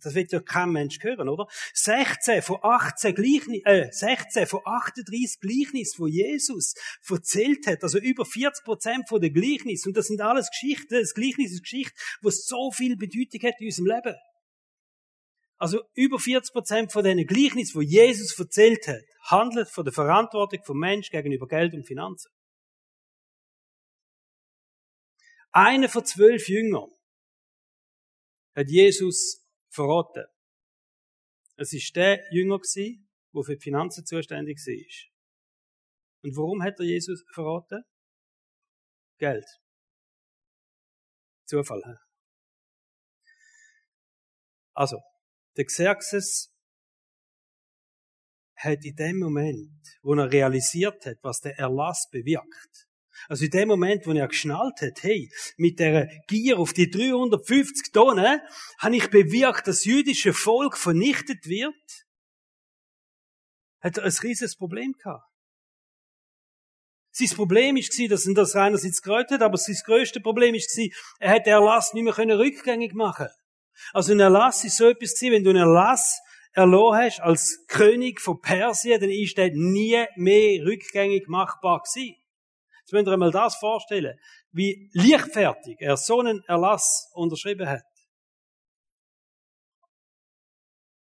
[0.01, 1.47] Das wird ja kein Mensch hören, oder?
[1.73, 6.73] 16 von 18 Gleichnis, äh, 16 von 38 Gleichnis, wo Jesus
[7.09, 11.13] erzählt hat, also über 40 Prozent von den Gleichnis, und das sind alles Geschichten, das
[11.13, 14.15] Gleichnis ist Geschichte, wo so viel Bedeutung hat in unserem Leben.
[15.57, 20.63] Also über 40 Prozent von diesen Gleichnissen, wo Jesus erzählt hat, handelt von der Verantwortung
[20.63, 22.31] vom Mensch gegenüber Geld und Finanzen.
[25.51, 26.89] Einer von zwölf Jüngern
[28.55, 30.25] hat Jesus verraten.
[31.55, 35.11] Es ist der Jünger gewesen, der für die Finanzen zuständig war.
[36.23, 37.83] Und warum hat er Jesus verraten?
[39.19, 39.45] Geld.
[41.45, 41.99] Zufall.
[44.73, 44.97] Also,
[45.57, 46.51] der Xerxes
[48.55, 52.87] hat in dem Moment, wo er realisiert hat, was der Erlass bewirkt,
[53.27, 57.91] also in dem Moment, wo er geschnallt hat, hey, mit der Gier auf die 350
[57.91, 58.41] Tonnen,
[58.79, 62.05] habe ich bewirkt, dass das jüdische Volk vernichtet wird,
[63.81, 65.29] hat er ein riesiges Problem gehabt.
[67.11, 70.89] Sein Problem war, dass er das einerseits gereut hat, aber sein größte Problem war,
[71.19, 73.27] er hat den Erlass nicht mehr rückgängig machen
[73.91, 76.19] Also ein Erlass ist so etwas gewesen, wenn du einen Erlass
[76.53, 82.15] erloren hast als König von Persien, dann ist der nie mehr rückgängig machbar gewesen.
[82.81, 84.17] Jetzt müsst ihr einmal das vorstellen,
[84.51, 87.83] wie leichtfertig er so einen Erlass unterschrieben hat.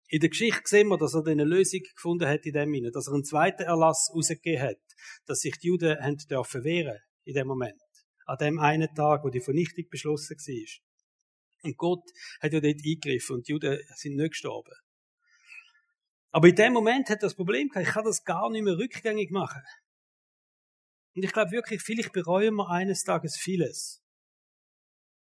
[0.07, 3.07] In der Geschichte sehen wir, dass er eine Lösung gefunden hat in dem Sinne, dass
[3.07, 4.77] er einen zweiten Erlass rausgegeben hat,
[5.25, 7.81] dass sich die Juden haben dürfen wehren in dem Moment.
[8.25, 10.84] An dem einen Tag, wo die Vernichtung beschlossen war.
[11.65, 12.03] Und Gott
[12.39, 14.73] hat ja dort eingegriffen und die Juden sind nicht gestorben.
[16.31, 19.31] Aber in dem Moment hat das Problem gehabt, ich kann das gar nicht mehr rückgängig
[19.31, 19.61] machen.
[21.15, 24.03] Und ich glaube wirklich, vielleicht bereuen wir eines Tages vieles.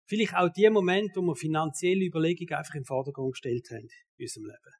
[0.06, 4.46] Vielleicht auch die Momente, wo wir finanzielle Überlegungen einfach im Vordergrund gestellt haben in unserem
[4.46, 4.76] Leben.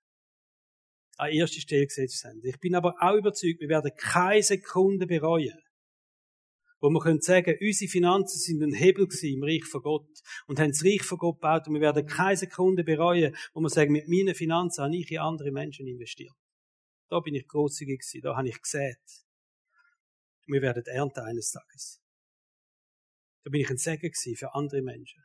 [1.18, 2.40] An erste Stelle gesetzt haben.
[2.44, 5.60] Ich bin aber auch überzeugt, wir werden keine Sekunde bereuen,
[6.82, 10.08] wo wir können sagen, unsere Finanzen sind ein Hebel im Reich von Gott
[10.48, 13.70] und haben das Reich von Gott gebaut und wir werden keine Sekunde bereuen, wo wir
[13.70, 16.34] sagen, mit meinen Finanzen habe ich in andere Menschen investiert.
[17.10, 19.00] Da bin ich großzügig gewesen, da habe ich gesät.
[20.46, 22.02] Wir werden ernten eines Tages.
[23.44, 25.24] Da bin ich ein Segen gewesen für andere Menschen.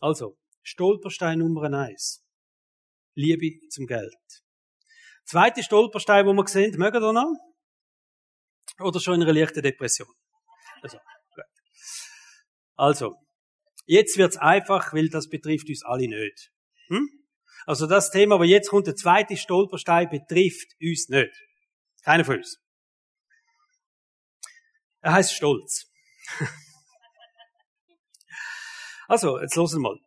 [0.00, 2.24] Also, Stolperstein Nummer eins.
[3.14, 4.44] Liebe zum Geld.
[5.24, 7.53] Zweite Stolperstein, wo wir sehen, mögen ihr noch?
[8.80, 10.08] Oder schon in einer leichten Depression?
[10.82, 10.98] Also,
[11.34, 11.44] gut.
[12.76, 13.16] also
[13.86, 16.50] jetzt wird's einfach, weil das betrifft uns alle nicht.
[16.88, 17.08] Hm?
[17.66, 21.32] Also das Thema, wo jetzt kommt, der zweite Stolperstein, betrifft uns nicht.
[22.02, 22.58] Keiner von uns.
[25.00, 25.86] Er heißt Stolz.
[29.08, 29.98] also, jetzt hören wir mal.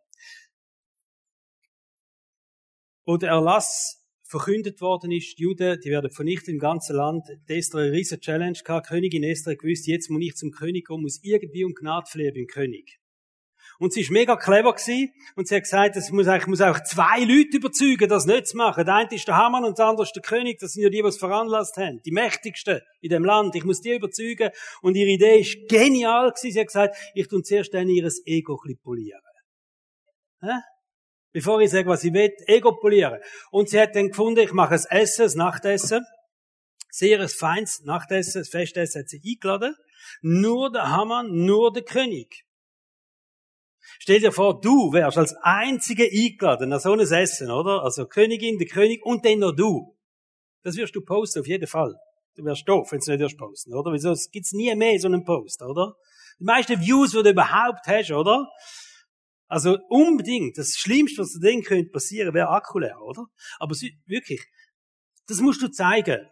[3.04, 3.97] Wo der Erlass
[4.28, 7.24] verkündet worden ist, die Juden, die werden vernichtet im ganzen Land.
[7.48, 8.88] Die Esther eine riesige Challenge gehabt.
[8.88, 12.46] Königin Esther gewusst, jetzt muss ich zum König kommen, muss irgendwie um Gnade flehen beim
[12.46, 12.98] König.
[13.78, 16.82] Und sie ist mega clever gewesen, und sie hat gesagt, es muss eigentlich, muss auch
[16.82, 18.84] zwei Leute überzeugen, das nicht zu machen.
[18.84, 20.58] Der eine ist der Hamann und der andere ist der König.
[20.58, 22.00] Das sind ja die, die es veranlasst haben.
[22.04, 23.54] Die mächtigsten in dem Land.
[23.54, 24.50] Ich muss die überzeugen.
[24.82, 26.52] Und ihre Idee ist genial gewesen.
[26.52, 29.20] Sie hat gesagt, ich tue zuerst dann ihres Ego ein polieren.
[30.40, 30.58] Hä?
[31.32, 33.20] Bevor ich sage, was ich will, Ego polieren.
[33.50, 36.04] Und sie hat dann gefunden, ich mache ein Essen, ein Nachtessen.
[36.90, 39.76] Sehr ein feines Nachtessen, ein Festessen hat sie eingeladen.
[40.22, 42.44] Nur der Hamann, nur der König.
[43.98, 47.82] Stell dir vor, du wärst als Einzige eingeladen an so ein Essen, oder?
[47.82, 49.96] Also Königin, der König und dann noch du.
[50.62, 51.94] Das wirst du posten, auf jeden Fall.
[52.36, 53.92] Du wärst doof, wenn du nicht wirst posten, oder?
[53.92, 54.12] Wieso?
[54.12, 55.94] Es gibt's nie mehr so einen Post, oder?
[56.38, 58.46] Die meisten Views, die du überhaupt hast, oder?
[59.48, 60.58] Also unbedingt.
[60.58, 63.26] Das Schlimmste, was dir denken könnte passieren, wäre Akku leer, oder?
[63.58, 63.74] Aber
[64.06, 64.46] wirklich,
[65.26, 66.26] das musst du zeigen.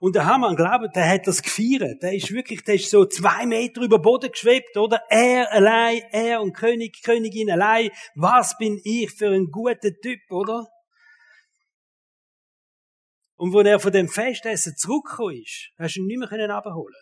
[0.00, 2.02] Und der Hamann, glaube der hat das gefeiert.
[2.02, 5.00] Der ist wirklich, der ist so zwei Meter über Boden geschwebt, oder?
[5.08, 7.90] Er allein, er und König, Königin allein.
[8.14, 10.66] Was bin ich für ein guter Typ, oder?
[13.36, 16.94] Und wo er von dem Festessen zurückgekommen ist, hast du ihn nicht mehr abholen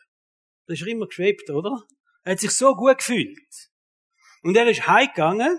[0.66, 1.82] Da ist er immer geschwebt, oder?
[2.24, 3.69] Er hat sich so gut gefühlt.
[4.42, 5.58] Und er ist heimgegangen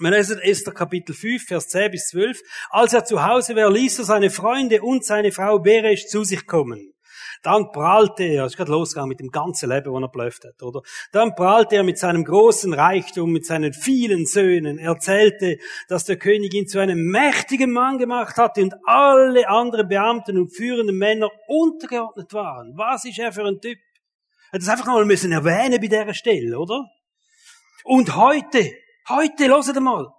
[0.00, 0.64] wir lesen 1.
[0.76, 2.40] Kapitel 5, Vers 10 bis 12.
[2.70, 6.46] Als er zu Hause war, ließ er seine Freunde und seine Frau Beresch zu sich
[6.46, 6.94] kommen.
[7.42, 10.82] Dann prahlte er, ist gerade losgegangen mit dem ganzen Leben, das er blöft hat, oder?
[11.10, 16.54] Dann prahlte er mit seinem großen Reichtum, mit seinen vielen Söhnen, erzählte, dass der König
[16.54, 22.32] ihn zu einem mächtigen Mann gemacht hatte und alle anderen Beamten und führenden Männer untergeordnet
[22.32, 22.72] waren.
[22.76, 23.78] Was ist er für ein Typ?
[24.52, 26.84] Hat das einfach mal müssen erwähnen bei dieser Stelle, oder?
[27.88, 28.70] Und heute,
[29.08, 30.14] Heute, hört mal.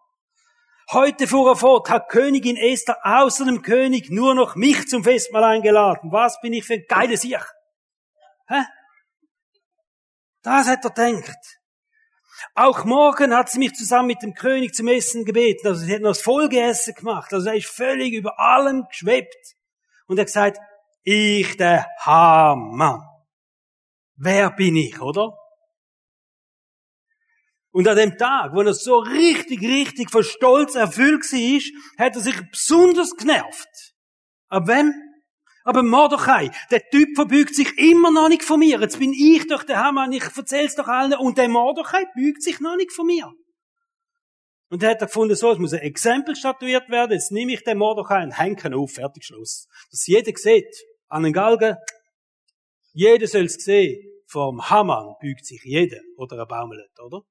[0.92, 5.44] Heute fuhr er fort, hat Königin Esther außer dem König nur noch mich zum Festmahl
[5.44, 6.12] eingeladen.
[6.12, 7.46] Was bin ich für ein geiles Ich?
[8.48, 8.64] Hä?
[10.42, 11.60] Das hat er denkt.
[12.56, 15.68] Auch morgen hat sie mich zusammen mit dem König zum Essen gebeten.
[15.68, 17.32] Also sie hat noch das Folgeessen gemacht.
[17.32, 19.56] Also er ist völlig über allem geschwebt.
[20.08, 20.58] Und er hat gesagt,
[21.04, 23.04] ich der Hamann.
[24.16, 25.39] Wer bin ich, oder?
[27.72, 32.22] Und an dem Tag, wo er so richtig, richtig von Stolz erfüllt war, hat er
[32.22, 33.94] sich besonders genervt.
[34.48, 34.94] Ab wem?
[35.64, 38.80] Aber Mordechai, der Typ verbeugt sich immer noch nicht von mir.
[38.80, 41.14] Jetzt bin ich doch der Hamann, ich erzähl's doch allen.
[41.14, 43.32] Und der Mordechai beugt sich noch nicht von mir.
[44.70, 47.14] Und er hat gefunden, so, es muss ein Exempel statuiert werden.
[47.14, 48.94] Jetzt nehme ich den Mordechai und hänge auf.
[48.94, 49.68] Fertig, Schluss.
[49.92, 50.76] Dass jeder sieht.
[51.08, 51.76] An den Galgen.
[52.94, 54.00] Jeder soll's sehen.
[54.28, 56.00] Vom Hamann beugt sich jeder.
[56.18, 57.22] Oder ein Baumelt, oder?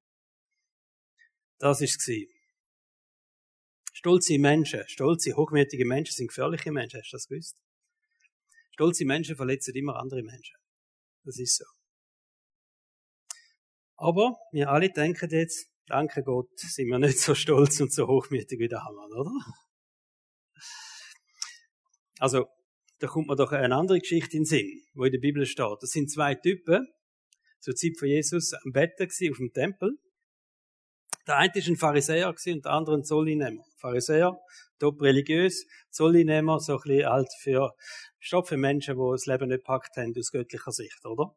[1.59, 2.27] Das ist es.
[3.93, 7.01] Stolze Menschen, stolze, hochmütige Menschen sind gefährliche Menschen.
[7.01, 7.61] Hast du das gewusst?
[8.71, 10.57] Stolze Menschen verletzen immer andere Menschen.
[11.25, 11.65] Das ist so.
[13.97, 18.61] Aber wir alle denken jetzt, danke Gott, sind wir nicht so stolz und so hochmütig
[18.61, 19.33] wie der Hamann, oder?
[22.21, 22.47] Also,
[23.01, 25.79] da kommt mir doch eine andere Geschichte in den Sinn, wo in der Bibel steht.
[25.81, 26.87] Das sind zwei Typen,
[27.61, 29.99] zur Zeit von Jesus am Bett auf dem Tempel.
[31.29, 33.63] Der eine war ein Pharisäer und der andere ein Zollinnehmer.
[33.77, 34.39] Pharisäer,
[34.79, 37.75] top religiös, Zollinnehmer, so ein bisschen halt für,
[38.19, 41.35] Stopp für Menschen, die das Leben nicht packt haben, aus göttlicher Sicht, oder?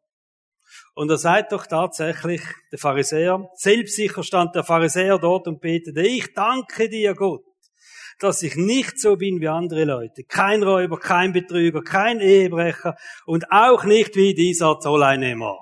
[0.94, 6.32] Und er sagt doch tatsächlich, der Pharisäer, selbstsicher stand der Pharisäer dort und betete, ich
[6.32, 7.44] danke dir, Gott,
[8.18, 10.24] dass ich nicht so bin wie andere Leute.
[10.24, 15.58] Kein Räuber, kein Betrüger, kein Ehebrecher und auch nicht wie dieser Zolleinnehmer.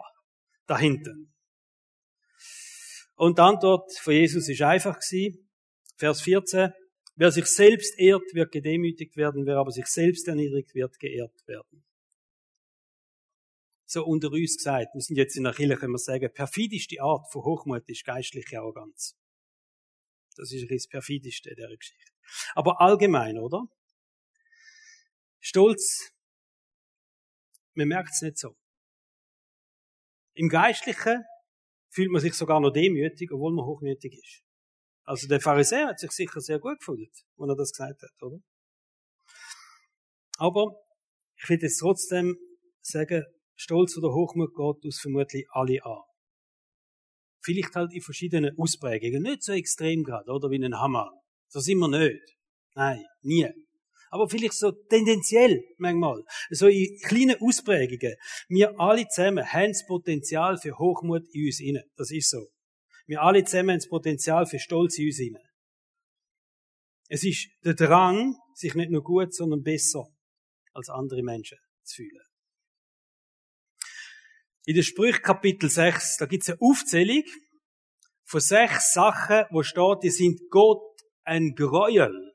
[0.66, 1.29] Da hinten.
[3.20, 5.46] Und die Antwort von Jesus ist einfach gewesen.
[5.98, 6.72] Vers 14.
[7.16, 9.44] Wer sich selbst ehrt, wird gedemütigt werden.
[9.44, 11.84] Wer aber sich selbst erniedrigt, wird geehrt werden.
[13.84, 17.30] So unter uns gesagt, wir sind jetzt in der Kirche, können wir sagen, perfideste Art
[17.30, 19.18] von Hochmut ist geistliche Arroganz.
[20.36, 22.12] Das ist das perfideste der Geschichte.
[22.54, 23.64] Aber allgemein, oder?
[25.40, 26.10] Stolz,
[27.74, 28.56] man merkt es nicht so.
[30.32, 31.26] Im Geistlichen
[31.90, 34.42] fühlt man sich sogar noch demütig, obwohl man hochmütig ist.
[35.04, 38.38] Also der Pharisäer hat sich sicher sehr gut gefühlt, wenn er das gesagt hat, oder?
[40.38, 40.74] Aber
[41.36, 42.36] ich will jetzt trotzdem
[42.80, 43.24] sagen,
[43.56, 46.00] Stolz oder Hochmut geht uns vermutlich alle an.
[47.42, 51.10] Vielleicht halt in verschiedenen Ausprägungen, nicht so extrem gerade, oder wie ein Hammer.
[51.48, 52.36] So sind wir nicht.
[52.74, 53.48] Nein, nie
[54.10, 58.16] aber vielleicht so tendenziell manchmal, so in kleinen Ausprägungen.
[58.48, 61.84] Wir alle zusammen haben das Potenzial für Hochmut in uns inne.
[61.96, 62.48] Das ist so.
[63.06, 65.40] Wir alle zusammen haben das Potenzial für Stolz in uns inne.
[67.08, 70.06] Es ist der Drang, sich nicht nur gut, sondern besser
[70.72, 72.22] als andere Menschen zu fühlen.
[74.64, 77.24] In der Sprüch Kapitel 6, da gibt es eine Aufzählung
[78.24, 80.82] von sechs Sachen, wo steht, die sind Gott
[81.24, 82.29] ein Gräuel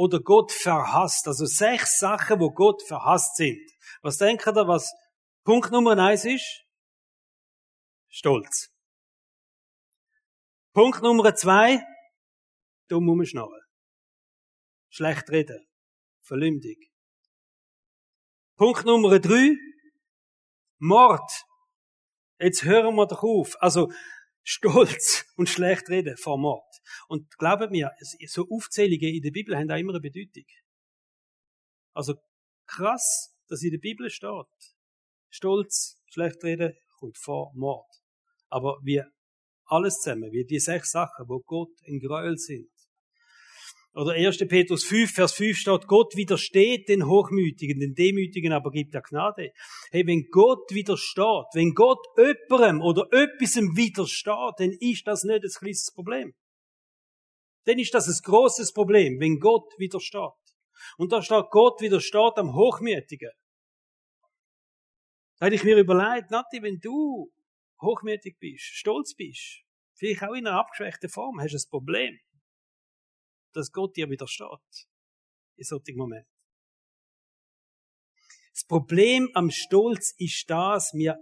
[0.00, 1.28] oder Gott verhasst.
[1.28, 3.60] Also sechs Sachen, wo Gott verhasst sind.
[4.00, 4.90] Was denkt ihr, was
[5.44, 6.64] Punkt Nummer eins ist?
[8.08, 8.70] Stolz.
[10.72, 11.84] Punkt Nummer zwei,
[12.88, 13.60] dumm umschnarren.
[14.88, 15.68] Schlecht reden.
[16.22, 16.90] Verlümdig.
[18.56, 19.54] Punkt Nummer drei,
[20.78, 21.30] Mord.
[22.38, 23.54] Jetzt hören wir doch auf.
[23.60, 23.92] Also,
[24.42, 26.64] Stolz und schlecht reden vor Mord.
[27.08, 27.92] Und glaubt mir,
[28.26, 30.46] so Aufzählungen in der Bibel haben auch immer eine Bedeutung.
[31.92, 32.14] Also,
[32.66, 34.46] krass, dass in der Bibel steht.
[35.28, 37.88] Stolz, schlecht reden kommt vor Mord.
[38.48, 39.02] Aber wie
[39.64, 42.70] alles zusammen, wie die sechs Sachen, wo Gott ein Gräuel sind.
[43.92, 44.38] Oder 1.
[44.46, 49.50] Petrus 5, Vers 5 steht, Gott widersteht den Hochmütigen, den Demütigen aber gibt er Gnade.
[49.90, 55.50] Hey, wenn Gott widersteht, wenn Gott öpperem oder öppisem widersteht, dann ist das nicht ein
[55.50, 56.34] kleines Problem.
[57.64, 60.20] Dann ist das ein großes Problem, wenn Gott widersteht.
[60.96, 63.30] Und da steht, Gott widersteht am Hochmütigen.
[65.38, 67.32] Da hätte ich mir überlegt, Nati, wenn du
[67.82, 69.62] hochmütig bist, stolz bist,
[69.94, 72.18] vielleicht auch in einer abgeschwächten Form, hast du ein Problem,
[73.52, 74.86] dass Gott dir widersteht.
[75.56, 76.30] In solchen Momenten.
[78.52, 81.16] Das Problem am Stolz ist das, wir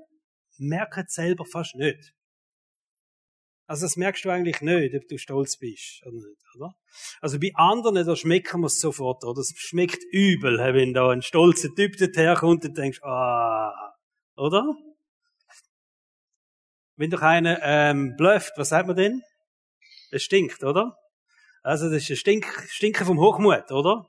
[0.59, 2.13] merken es selber fast nicht.
[3.69, 6.75] Also das merkst du eigentlich nicht, ob du stolz bist oder nicht, oder?
[7.21, 9.41] Also bei anderen, da schmecken wir es sofort, oder?
[9.41, 13.95] Es schmeckt übel, wenn da ein stolzer Typ daherkommt und denkst, ah,
[14.37, 14.75] oder?
[16.97, 19.23] Wenn doch einer ähm, blufft, was sagt man denn?
[20.11, 20.97] Es stinkt, oder?
[21.63, 24.07] Also das ist ein Stink, Stinken vom Hochmut, oder?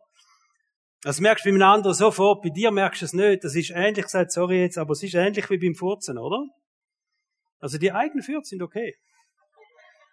[1.01, 3.43] Das merkst du bei einem anderen sofort, bei dir merkst du es nicht.
[3.43, 6.43] Das ist ähnlich gesagt, sorry jetzt, aber es ist ähnlich wie beim Furzen, oder?
[7.59, 8.95] Also die eigenen Fürze sind okay.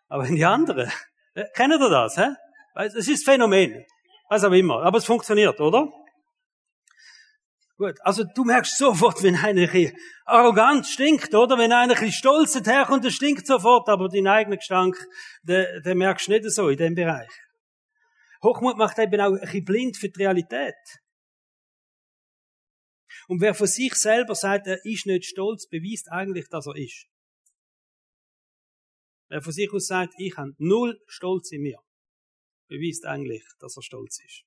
[0.08, 0.90] Aber wenn die anderen,
[1.34, 2.28] äh, kennen ihr das, hä?
[2.74, 3.84] Es ist Phänomen.
[4.28, 4.82] Was auch immer.
[4.82, 5.88] Aber es funktioniert, oder?
[7.78, 9.92] Gut, also du merkst sofort, wenn einer ein
[10.24, 11.58] arrogant stinkt, oder?
[11.58, 14.96] Wenn einer ein stolz herkommt, der stinkt sofort, aber dein eigener Gestank,
[15.42, 17.30] den, den merkst du nicht so in dem Bereich.
[18.42, 20.74] Hochmut macht eben auch ein bisschen blind für die Realität.
[23.28, 27.06] Und wer von sich selber sagt, er ist nicht stolz, beweist eigentlich, dass er ist.
[29.28, 31.78] Wer von sich aus sagt, ich habe null Stolz in mir,
[32.68, 34.45] beweist eigentlich, dass er stolz ist.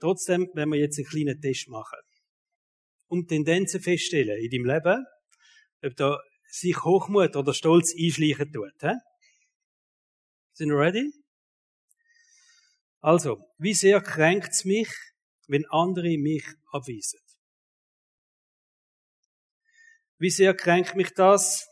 [0.00, 1.98] Trotzdem, wenn wir jetzt einen kleinen Test machen,
[3.08, 5.06] um Tendenzen feststellen in deinem Leben,
[5.82, 6.18] ob da
[6.48, 8.72] sich Hochmut oder Stolz einschleichen tut.
[8.80, 8.92] He?
[10.52, 11.12] Sind wir ready?
[13.00, 14.88] Also, wie sehr kränkt es mich,
[15.46, 17.20] wenn andere mich abweisen?
[20.18, 21.68] Wie sehr kränkt mich das,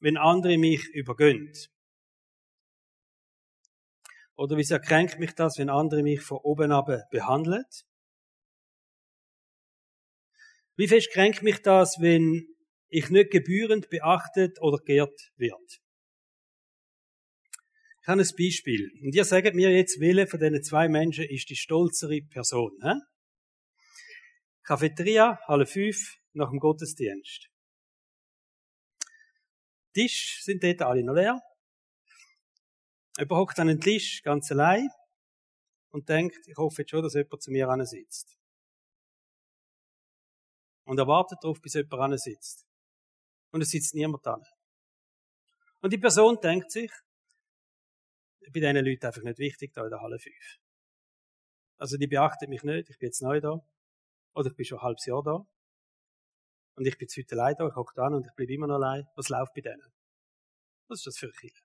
[0.00, 1.52] wenn andere mich übergönnen?
[4.36, 7.64] Oder wie sehr kränkt mich das, wenn andere mich von oben ab behandeln?
[10.76, 12.48] Wie fest kränkt mich das, wenn
[12.88, 15.80] ich nicht gebührend beachtet oder geehrt wird?
[18.02, 18.90] Ich habe ein Beispiel.
[19.02, 22.72] Und ihr sagt mir jetzt, welche von diesen zwei Menschen ist die stolzere Person.
[22.82, 22.92] He?
[24.62, 25.96] Cafeteria, Halle 5,
[26.32, 27.48] nach dem Gottesdienst.
[29.94, 31.40] Tisch sind dort alle noch leer.
[33.16, 34.88] Jemand hockt an den Tisch, ganz allein,
[35.90, 38.36] und denkt, ich hoffe jetzt schon, dass jemand zu mir sitzt.
[40.84, 42.66] Und er wartet darauf, bis jemand sitzt.
[43.52, 44.44] Und es sitzt niemand an.
[45.80, 46.90] Und die Person denkt sich,
[48.52, 50.34] bei diesen Leuten einfach nicht wichtig, da in der Halle 5.
[51.78, 53.60] Also die beachtet mich nicht, ich bin jetzt neu da.
[54.34, 55.46] Oder ich bin schon ein halbes Jahr da.
[56.76, 58.76] Und ich bin jetzt heute allein da, ich hocke da und ich bleibe immer noch
[58.76, 59.06] allein.
[59.14, 59.92] Was läuft bei denen?
[60.88, 61.63] Was ist das für ein Kind?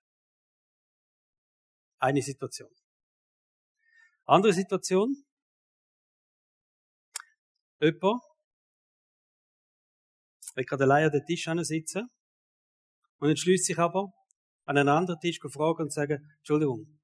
[2.00, 2.70] Eine Situation.
[4.26, 5.26] Andere Situation.
[7.82, 8.22] Jemand
[10.56, 12.10] will gerade allein an den Tisch sitzen
[13.20, 14.12] und entschließt sich aber,
[14.66, 17.00] an einen anderen Tisch zu fragen und zu sagen, Entschuldigung,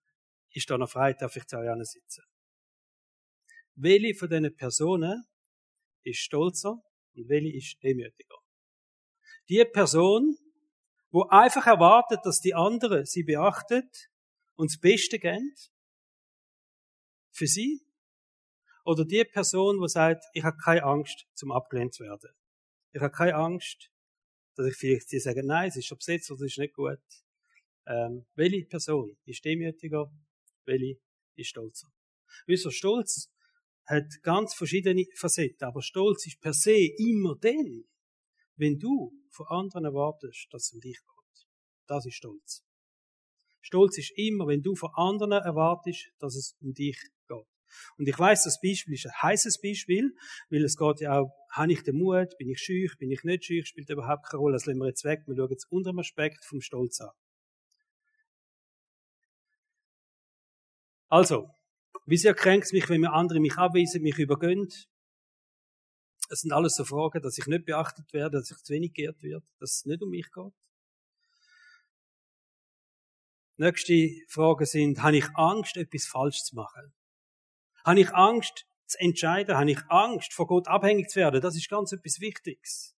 [0.51, 2.23] ist da noch frei, darf ich zu euch sitzen?
[3.75, 5.23] Welche von diesen Personen
[6.03, 6.81] ist stolzer
[7.15, 8.37] und welche ist demütiger?
[9.49, 10.37] Die Person,
[11.11, 14.09] wo einfach erwartet, dass die andere sie beachtet
[14.55, 15.53] und das Beste geben
[17.31, 17.81] für sie?
[18.85, 22.29] Oder die Person, die sagt, ich habe keine Angst, zum abgelehnt zu werden.
[22.91, 23.91] Ich habe keine Angst,
[24.55, 26.99] dass ich vielleicht sie sagen, nein, es ist schon besetzt oder es ist nicht gut.
[27.87, 30.11] Ähm, welche Person ist demütiger
[30.65, 30.99] Welche
[31.35, 31.91] ist stolzer?
[32.47, 33.31] Ihr, Stolz
[33.85, 37.85] hat ganz verschiedene Facetten, aber Stolz ist per se immer dann,
[38.55, 41.47] wenn du von anderen erwartest, dass es um dich geht.
[41.87, 42.65] Das ist Stolz.
[43.65, 47.47] Stolz ist immer, wenn du von anderen erwartest, dass es um dich geht.
[47.97, 50.13] Und ich weiß, das Beispiel ist ein heißes Beispiel,
[50.51, 53.45] weil es geht ja auch, habe ich den Mut, bin ich schüch, bin ich nicht
[53.45, 55.23] schüch, spielt überhaupt keine Rolle, das lassen wir jetzt weg.
[55.25, 57.09] Wir schauen jetzt unter dem Aspekt vom Stolz an.
[61.09, 61.49] Also,
[62.05, 64.67] wie sehr kränkt es mich, wenn mir andere mich abweisen, mich übergönnen?
[66.29, 69.23] Es sind alles so Fragen, dass ich nicht beachtet werde, dass ich zu wenig geehrt
[69.23, 70.53] werde, dass es nicht um mich geht.
[73.57, 76.93] Nächste Fragen sind, habe ich Angst, etwas falsch zu machen?
[77.85, 79.55] Habe ich Angst zu entscheiden?
[79.55, 81.39] Habe ich Angst, von Gott abhängig zu werden?
[81.39, 82.95] Das ist ganz etwas Wichtiges.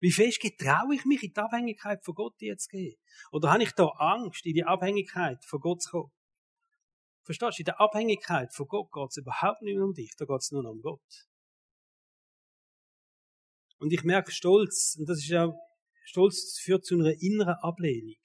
[0.00, 2.96] Wie fest getraue ich mich, in die Abhängigkeit von Gott jetzt gehen?
[3.32, 6.12] Oder habe ich da Angst, in die Abhängigkeit von Gott zu kommen?
[7.24, 10.24] Verstehst du, in der Abhängigkeit von Gott geht es überhaupt nicht mehr um dich, da
[10.24, 11.28] geht es nur noch um Gott.
[13.78, 15.52] Und ich merke Stolz, und das ist ja,
[16.04, 18.16] Stolz führt zu einer inneren Ablehnung,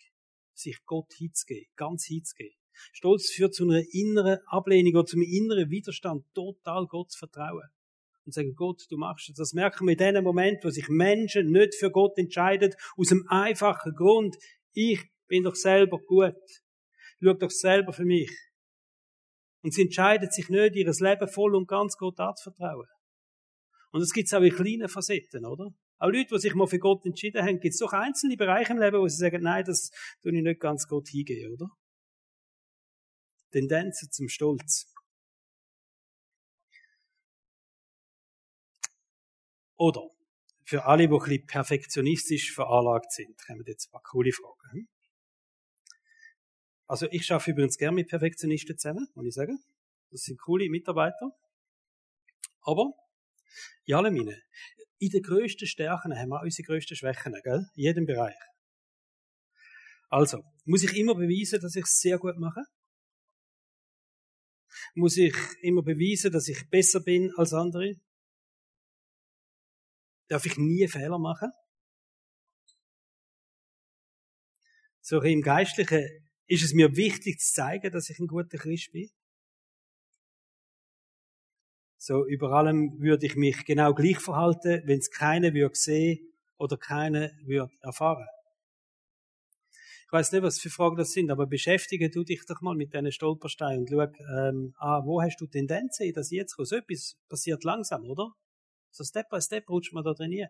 [0.58, 2.58] sich Gott hinzugeben, ganz hinzugeben.
[2.92, 7.70] Stolz führt zu einer inneren Ablehnung oder zum inneren Widerstand, total Gott zu vertrauen.
[8.26, 9.36] Und sagen, Gott, du machst es.
[9.36, 13.26] Das merken wir in dem Moment, wo sich Menschen nicht für Gott entscheiden, aus dem
[13.28, 14.36] einfachen Grund,
[14.74, 16.34] ich bin doch selber gut.
[17.22, 18.32] Schau doch selber für mich.
[19.62, 22.88] Und sie entscheiden sich nicht, ihr Leben voll und ganz Gott anzuvertrauen.
[23.92, 25.74] Und das gibt es auch in kleinen Facetten, oder?
[25.98, 28.80] Auch Leute, die sich mal für Gott entschieden haben, gibt es doch einzelne Bereiche im
[28.80, 29.92] Leben, wo sie sagen, nein, das
[30.22, 31.70] tue ich nicht ganz Gott hingehen, oder?
[33.52, 34.94] Tendenzen zum Stolz.
[39.78, 40.10] Oder
[40.66, 44.72] für alle, die ein bisschen perfektionistisch veranlagt sind, wir jetzt ein paar coole Fragen.
[44.72, 44.88] Hm?
[46.88, 49.64] Also ich arbeite übrigens gerne mit Perfektionisten zusammen, muss ich sagen.
[50.12, 51.32] Das sind coole Mitarbeiter.
[52.62, 52.94] Aber,
[53.86, 54.16] in allem
[55.06, 57.66] in den grössten Stärken haben wir auch unsere grössten Schwächen, gell?
[57.76, 58.36] In jedem Bereich.
[60.10, 62.62] Also, muss ich immer beweisen, dass ich es sehr gut mache?
[64.94, 67.96] Muss ich immer beweisen, dass ich besser bin als andere?
[70.28, 71.52] Darf ich nie Fehler machen?
[75.02, 76.04] So im Geistlichen
[76.48, 79.10] ist es mir wichtig zu zeigen, dass ich ein guter Christ bin.
[82.08, 86.20] So, über allem würde ich mich genau gleich verhalten, wenn es keiner würde sehen
[86.60, 88.28] oder keiner würde erfahren.
[90.06, 92.94] Ich weiß nicht, was für Fragen das sind, aber beschäftige du dich doch mal mit
[92.94, 94.02] diesen Stolpersteinen und schau
[94.38, 98.34] ähm, ah, wo hast du Tendenzen, dass jetzt so etwas passiert langsam, oder?
[98.92, 100.46] So Step by Step rutscht man da drin.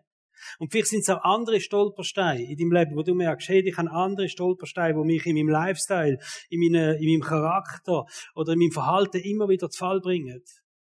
[0.58, 3.78] Und vielleicht sind es auch andere Stolpersteine in deinem Leben, wo du merkst, hey, ich
[3.78, 6.18] habe andere Stolpersteine, wo mich in meinem Lifestyle,
[6.50, 8.04] in, meine, in meinem Charakter
[8.34, 10.44] oder in meinem Verhalten immer wieder zu Fall bringen.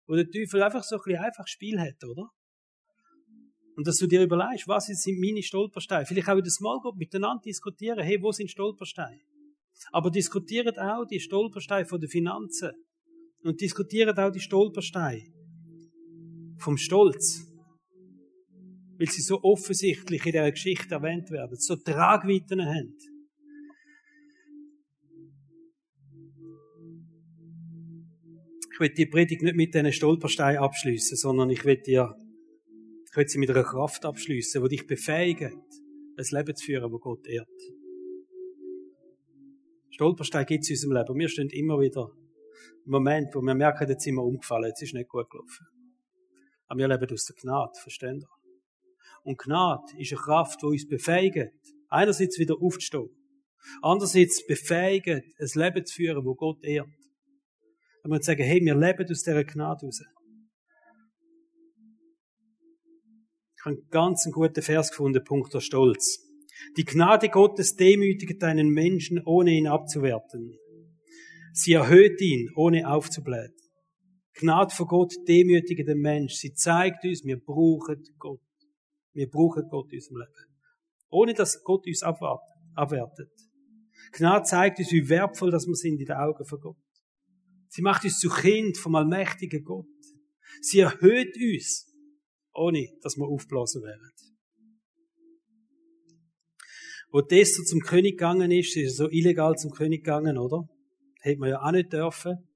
[0.07, 2.29] Wo der Teufel einfach so ein bisschen einfach Spiel hat, oder?
[3.75, 6.05] Und dass du dir überlegst, was sind meine Stolpersteine?
[6.05, 9.21] Vielleicht auch in der Small Group miteinander diskutieren, hey, wo sind Stolpersteine?
[9.91, 12.71] Aber diskutiert auch die Stolpersteine von den Finanzen.
[13.43, 15.23] Und diskutiert auch die Stolpersteine
[16.59, 17.53] vom Stolz
[18.97, 22.95] weil sie so offensichtlich in dieser Geschichte erwähnt werden, so Tragweiten haben.
[28.73, 32.15] Ich will die Predigt nicht mit diesen Stolpersteinen abschließen, sondern ich will dir,
[33.07, 36.97] ich will sie mit einer Kraft abschließen, die dich befähigt, ein Leben zu führen, wo
[36.97, 37.47] Gott ehrt.
[39.91, 41.19] Stolpersteine gibt es in unserem Leben.
[41.19, 42.09] Wir stehen immer wieder
[42.85, 45.67] im Moment, wo wir merken, jetzt sind wir umgefallen, jetzt ist nicht gut gelaufen.
[46.65, 48.27] Aber wir leben aus der Gnade, verstehen Sie?
[49.23, 51.53] Und Gnade ist eine Kraft, die uns befähigt,
[51.89, 53.09] einerseits wieder aufzustehen,
[53.83, 56.89] andererseits befähigt, ein Leben zu führen, wo Gott ehrt.
[58.03, 60.01] Wenn wir sagen, hey, wir leben aus dieser Gnade raus.
[63.55, 66.19] Ich habe einen ganz guten Vers gefunden, Punkt der Stolz.
[66.75, 70.59] Die Gnade Gottes demütigt einen Menschen, ohne ihn abzuwerten.
[71.53, 73.53] Sie erhöht ihn, ohne aufzublähen.
[74.33, 76.33] Gnade von Gott demütigt den Mensch.
[76.33, 78.41] Sie zeigt uns, wir brauchen Gott.
[79.13, 80.57] Wir brauchen Gott in unserem Leben.
[81.09, 83.31] Ohne dass Gott uns abwertet.
[84.11, 86.82] Gnade zeigt uns, wie wertvoll dass wir sind in den Augen von Gott.
[87.75, 89.87] Sie macht uns zu Kind vom allmächtigen Gott.
[90.61, 91.91] Sie erhöht uns,
[92.53, 94.11] ohne dass wir aufblasen werden.
[97.09, 100.69] Wo Esther zum König gegangen ist, ist er so illegal zum König gegangen, oder?
[101.21, 102.47] Hätte man ja auch nicht dürfen.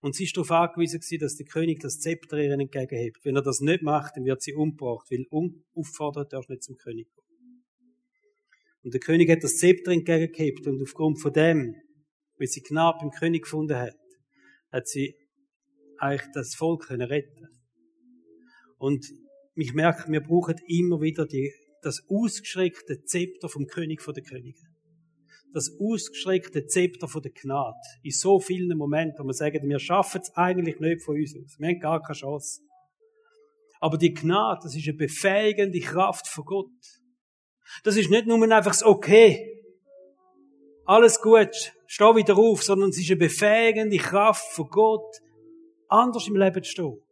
[0.00, 3.24] Und sie ist darauf angewiesen gewesen, dass der König das Zepter ihr entgegenhebt.
[3.24, 7.08] Wenn er das nicht macht, dann wird sie umgebracht, weil unaufgefordert darf nicht zum König
[7.14, 7.64] kommen.
[8.82, 11.74] Und der König hat das Zepter entgegengehebt und aufgrund von dem
[12.38, 13.96] weil sie Gnade beim König gefunden hat,
[14.70, 15.14] hat sie
[15.98, 17.48] eigentlich das Volk können retten.
[18.78, 19.06] Und
[19.54, 21.52] ich merke, wir brauchen immer wieder die,
[21.82, 24.60] das ausgeschreckte Zepter vom König von der Könige.
[25.52, 27.76] Das ausgeschreckte Zepter von der Gnade.
[28.02, 31.58] In so vielen Momenten, wo wir sagen, wir schaffen es eigentlich nicht von uns aus.
[31.58, 32.60] Wir haben gar keine Chance.
[33.80, 36.70] Aber die Gnade, das ist eine befähigende Kraft von Gott.
[37.84, 39.57] Das ist nicht nur einfach das Okay.
[40.88, 45.18] Alles gut, steh wieder auf, sondern es ist eine befähigende Kraft von Gott,
[45.86, 47.02] anders im Leben zu stehen.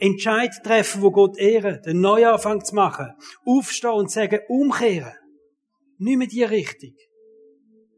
[0.00, 3.12] Entscheid treffen, wo Gott ehren, den Neuanfang zu machen,
[3.46, 5.14] aufstehen und sagen, umkehren.
[5.98, 6.96] Nicht mehr die Richtung.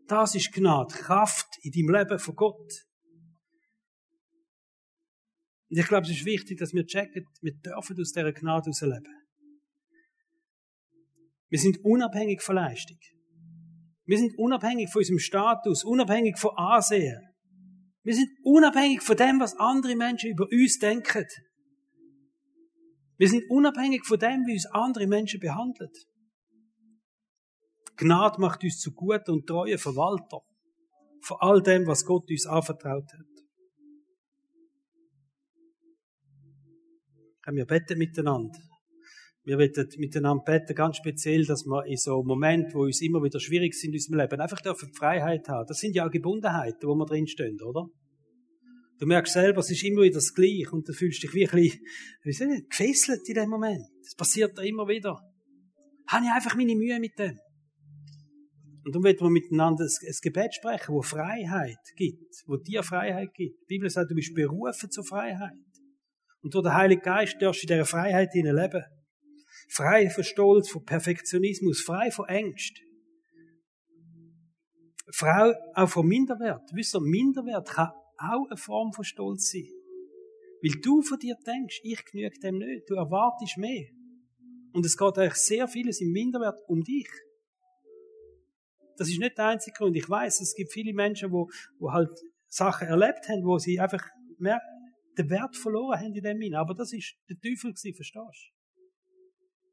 [0.09, 2.73] Das ist Gnade, Kraft in deinem Leben von Gott.
[5.71, 9.25] Und ich glaube, es ist wichtig, dass wir checken, wir dürfen aus dieser Gnade herausleben.
[11.49, 12.99] Wir sind unabhängig von Leistung.
[14.13, 17.19] Wir sind unabhängig von unserem Status, unabhängig von Ansehen.
[18.03, 21.25] Wir sind unabhängig von dem, was andere Menschen über uns denken.
[23.17, 25.91] Wir sind unabhängig von dem, wie uns andere Menschen behandeln.
[27.97, 30.43] Gnade macht uns zu guten und treuen Verwalter
[31.23, 33.33] von all dem, was Gott uns anvertraut hat.
[37.55, 38.61] Wir beten miteinander.
[39.45, 43.41] Wir wollen miteinander beten, ganz speziell, dass wir in so Momenten, wo uns immer wieder
[43.41, 45.67] schwierig sind in unserem Leben, einfach dürfen Freiheit haben.
[45.67, 47.87] Das sind ja auch Gebundenheiten, wo wir drinstehen, oder?
[49.01, 51.81] Du merkst selber, es ist immer wieder das Gleiche und du fühlst dich bisschen,
[52.23, 53.85] wie soll ich, gefesselt in dem Moment.
[54.05, 55.19] Das passiert da immer wieder.
[56.07, 57.37] Habe ich einfach meine Mühe mit dem.
[58.85, 63.61] Und dann wollen wir miteinander ein Gebet sprechen, wo Freiheit gibt, wo dir Freiheit gibt.
[63.63, 65.53] Die Bibel sagt, du bist berufen zur Freiheit.
[66.43, 68.85] Und durch den Heiligen Geist darfst du in dieser Freiheit leben.
[69.75, 72.83] Frei von Stolz, von Perfektionismus, frei von Ängst.
[75.15, 76.69] Frau auch von Minderwert.
[76.75, 79.67] Wisst ihr, Minderwert kann auch eine Form von Stolz sein.
[80.63, 83.89] Weil du von dir denkst, ich genüge dem nicht, du erwartest mehr.
[84.75, 87.09] Und es geht eigentlich sehr vieles im Minderwert um dich.
[88.99, 89.97] Das ist nicht der einzige Grund.
[89.97, 91.49] Ich weiß, es gibt viele Menschen, wo,
[91.79, 92.11] wo halt
[92.47, 94.07] Sachen erlebt haben, wo sie einfach
[94.37, 94.61] mehr
[95.17, 96.57] den Wert verloren haben in dem Sinn.
[96.57, 98.53] Aber das ist der Teufel gewesen, verstehst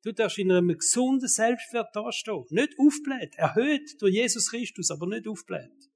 [0.04, 0.12] du?
[0.12, 2.46] Darfst in einem gesunden Selbstwert dastehen.
[2.50, 3.36] Nicht aufbläht.
[3.36, 5.90] Erhöht durch Jesus Christus, aber nicht aufbläht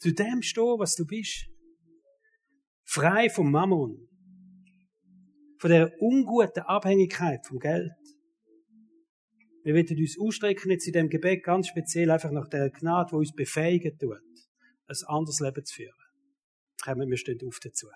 [0.00, 1.46] zu dem stehen, was du bist.
[2.84, 4.08] Frei vom Mammon.
[5.58, 7.92] Von der unguten Abhängigkeit vom Geld.
[9.62, 13.16] Wir werden uns ausstrecken jetzt in dem Gebet ganz speziell einfach nach der Gnade, die
[13.16, 14.16] uns befähigen tut,
[14.86, 15.92] ein anderes Leben zu führen.
[16.82, 17.88] Kommen wir stehen auf dazu.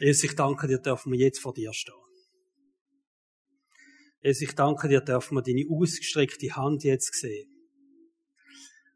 [0.00, 1.94] Jesus, ich danke dir, dürfen wir jetzt vor dir stehen.
[4.22, 7.50] Jesus, ich danke dir, dürfen wir deine ausgestreckte Hand jetzt sehen,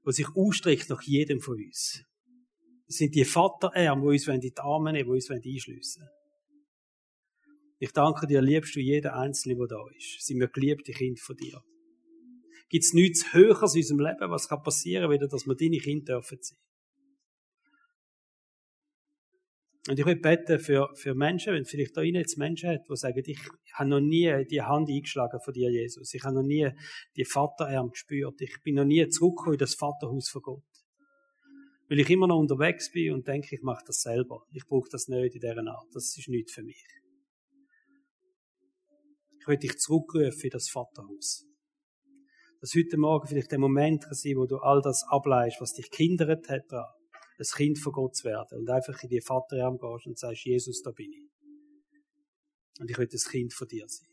[0.04, 2.04] wo sich ausstreckt nach jedem von uns.
[2.86, 6.08] Das sind die Vaterarme, die uns in die Arme nehmen, die uns einschliessen
[7.78, 10.24] Ich danke dir, liebst du jeden Einzelnen, der da ist.
[10.24, 11.62] Sind wir geliebte Kinder von dir.
[12.68, 16.14] Gibt es nichts Höheres in unserem Leben, was kann passieren, weder dass wir deine Kinder
[16.14, 16.58] dürfen sein?
[19.88, 23.22] Und ich will beten für, für Menschen, wenn vielleicht da jetzt Menschen hat, die sagen,
[23.26, 23.40] ich
[23.74, 26.14] habe noch nie die Hand eingeschlagen von dir, Jesus.
[26.14, 26.70] Ich habe noch nie
[27.16, 28.40] die Vaterarm gespürt.
[28.40, 30.62] Ich bin noch nie zurückgekommen in das Vaterhaus von Gott.
[31.88, 34.46] Weil ich immer noch unterwegs bin und denke, ich mache das selber.
[34.52, 35.88] Ich brauche das nicht in dieser Art.
[35.92, 36.86] Das ist nicht für mich.
[39.40, 41.44] Ich will dich zurückrufen in das Vaterhaus.
[42.60, 45.90] Dass heute Morgen vielleicht der Moment kann sein, wo du all das ableist, was dich
[45.90, 46.72] kindert hat
[47.38, 50.82] ein Kind von Gott zu werden und einfach in die Vaterarm gehst und sagst, Jesus,
[50.82, 51.30] da bin ich.
[52.80, 54.08] Und ich will das Kind von dir sein.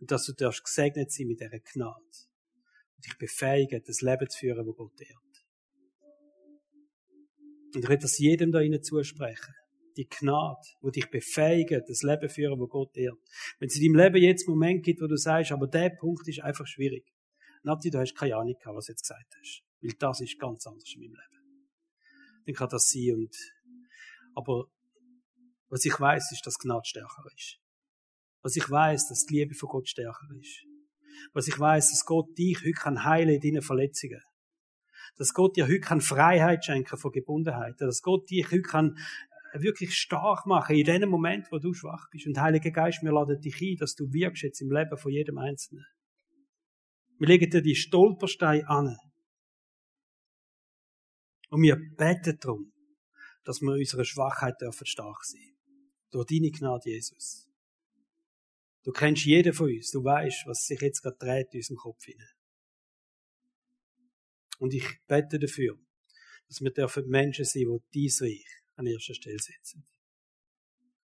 [0.00, 2.04] Und dass du darfst gesegnet sein mit dieser Gnade.
[2.96, 5.46] Und dich befähigen, das Leben zu führen, wo Gott ehrt.
[7.74, 9.54] Und ich will das jedem da ihnen zusprechen.
[9.96, 13.18] Die Gnade, wo dich befähigen, das Leben zu führen, wo Gott ehrt.
[13.58, 16.26] Wenn es in deinem Leben jetzt einen Moment gibt, wo du sagst, aber der Punkt
[16.28, 17.04] ist einfach schwierig.
[17.64, 19.62] Nati, du hast keine Ahnung gehabt, was du jetzt gesagt hast.
[19.80, 21.37] Weil das ist ganz anders in meinem Leben
[22.48, 23.14] dann kann das sein.
[23.14, 23.36] Und,
[24.34, 24.64] aber
[25.68, 27.58] was ich weiß, ist, dass Gnade stärker ist.
[28.42, 30.64] Was ich weiß, dass die Liebe von Gott stärker ist.
[31.32, 34.22] Was ich weiß, dass Gott dich heute kann heilen in deinen Verletzungen.
[35.16, 37.86] Dass Gott dir heute kann Freiheit schenken von Gebundenheiten.
[37.86, 38.96] Dass Gott dich heute kann
[39.52, 42.26] äh, wirklich stark machen in dem Moment, wo du schwach bist.
[42.26, 45.38] Und Heiliger Geist, wir laden dich ein, dass du wirkst jetzt im Leben von jedem
[45.38, 45.84] Einzelnen.
[47.18, 48.96] Wir legen dir die Stolpersteine an.
[51.48, 52.72] Und wir beten darum,
[53.44, 55.56] dass wir unserer Schwachheit dürfen stark sein.
[56.10, 57.48] Durch deine Gnade, Jesus.
[58.82, 59.90] Du kennst jeden von uns.
[59.90, 62.26] Du weißt, was sich jetzt gerade dreht in unserem Kopf hinein.
[64.58, 65.78] Und ich bete dafür,
[66.48, 68.46] dass wir dürfen Menschen sein, die dein Reich
[68.76, 69.86] an erster Stelle setzen.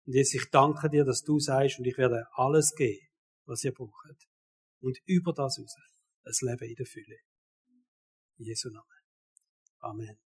[0.05, 3.05] Und jetzt, ich danke dir, dass du sagst, und ich werde alles geben,
[3.45, 4.27] was ihr braucht.
[4.79, 5.75] Und über das raus,
[6.23, 7.17] ein Leben in der Fülle.
[8.37, 8.85] In Jesu Namen.
[9.79, 10.26] Amen.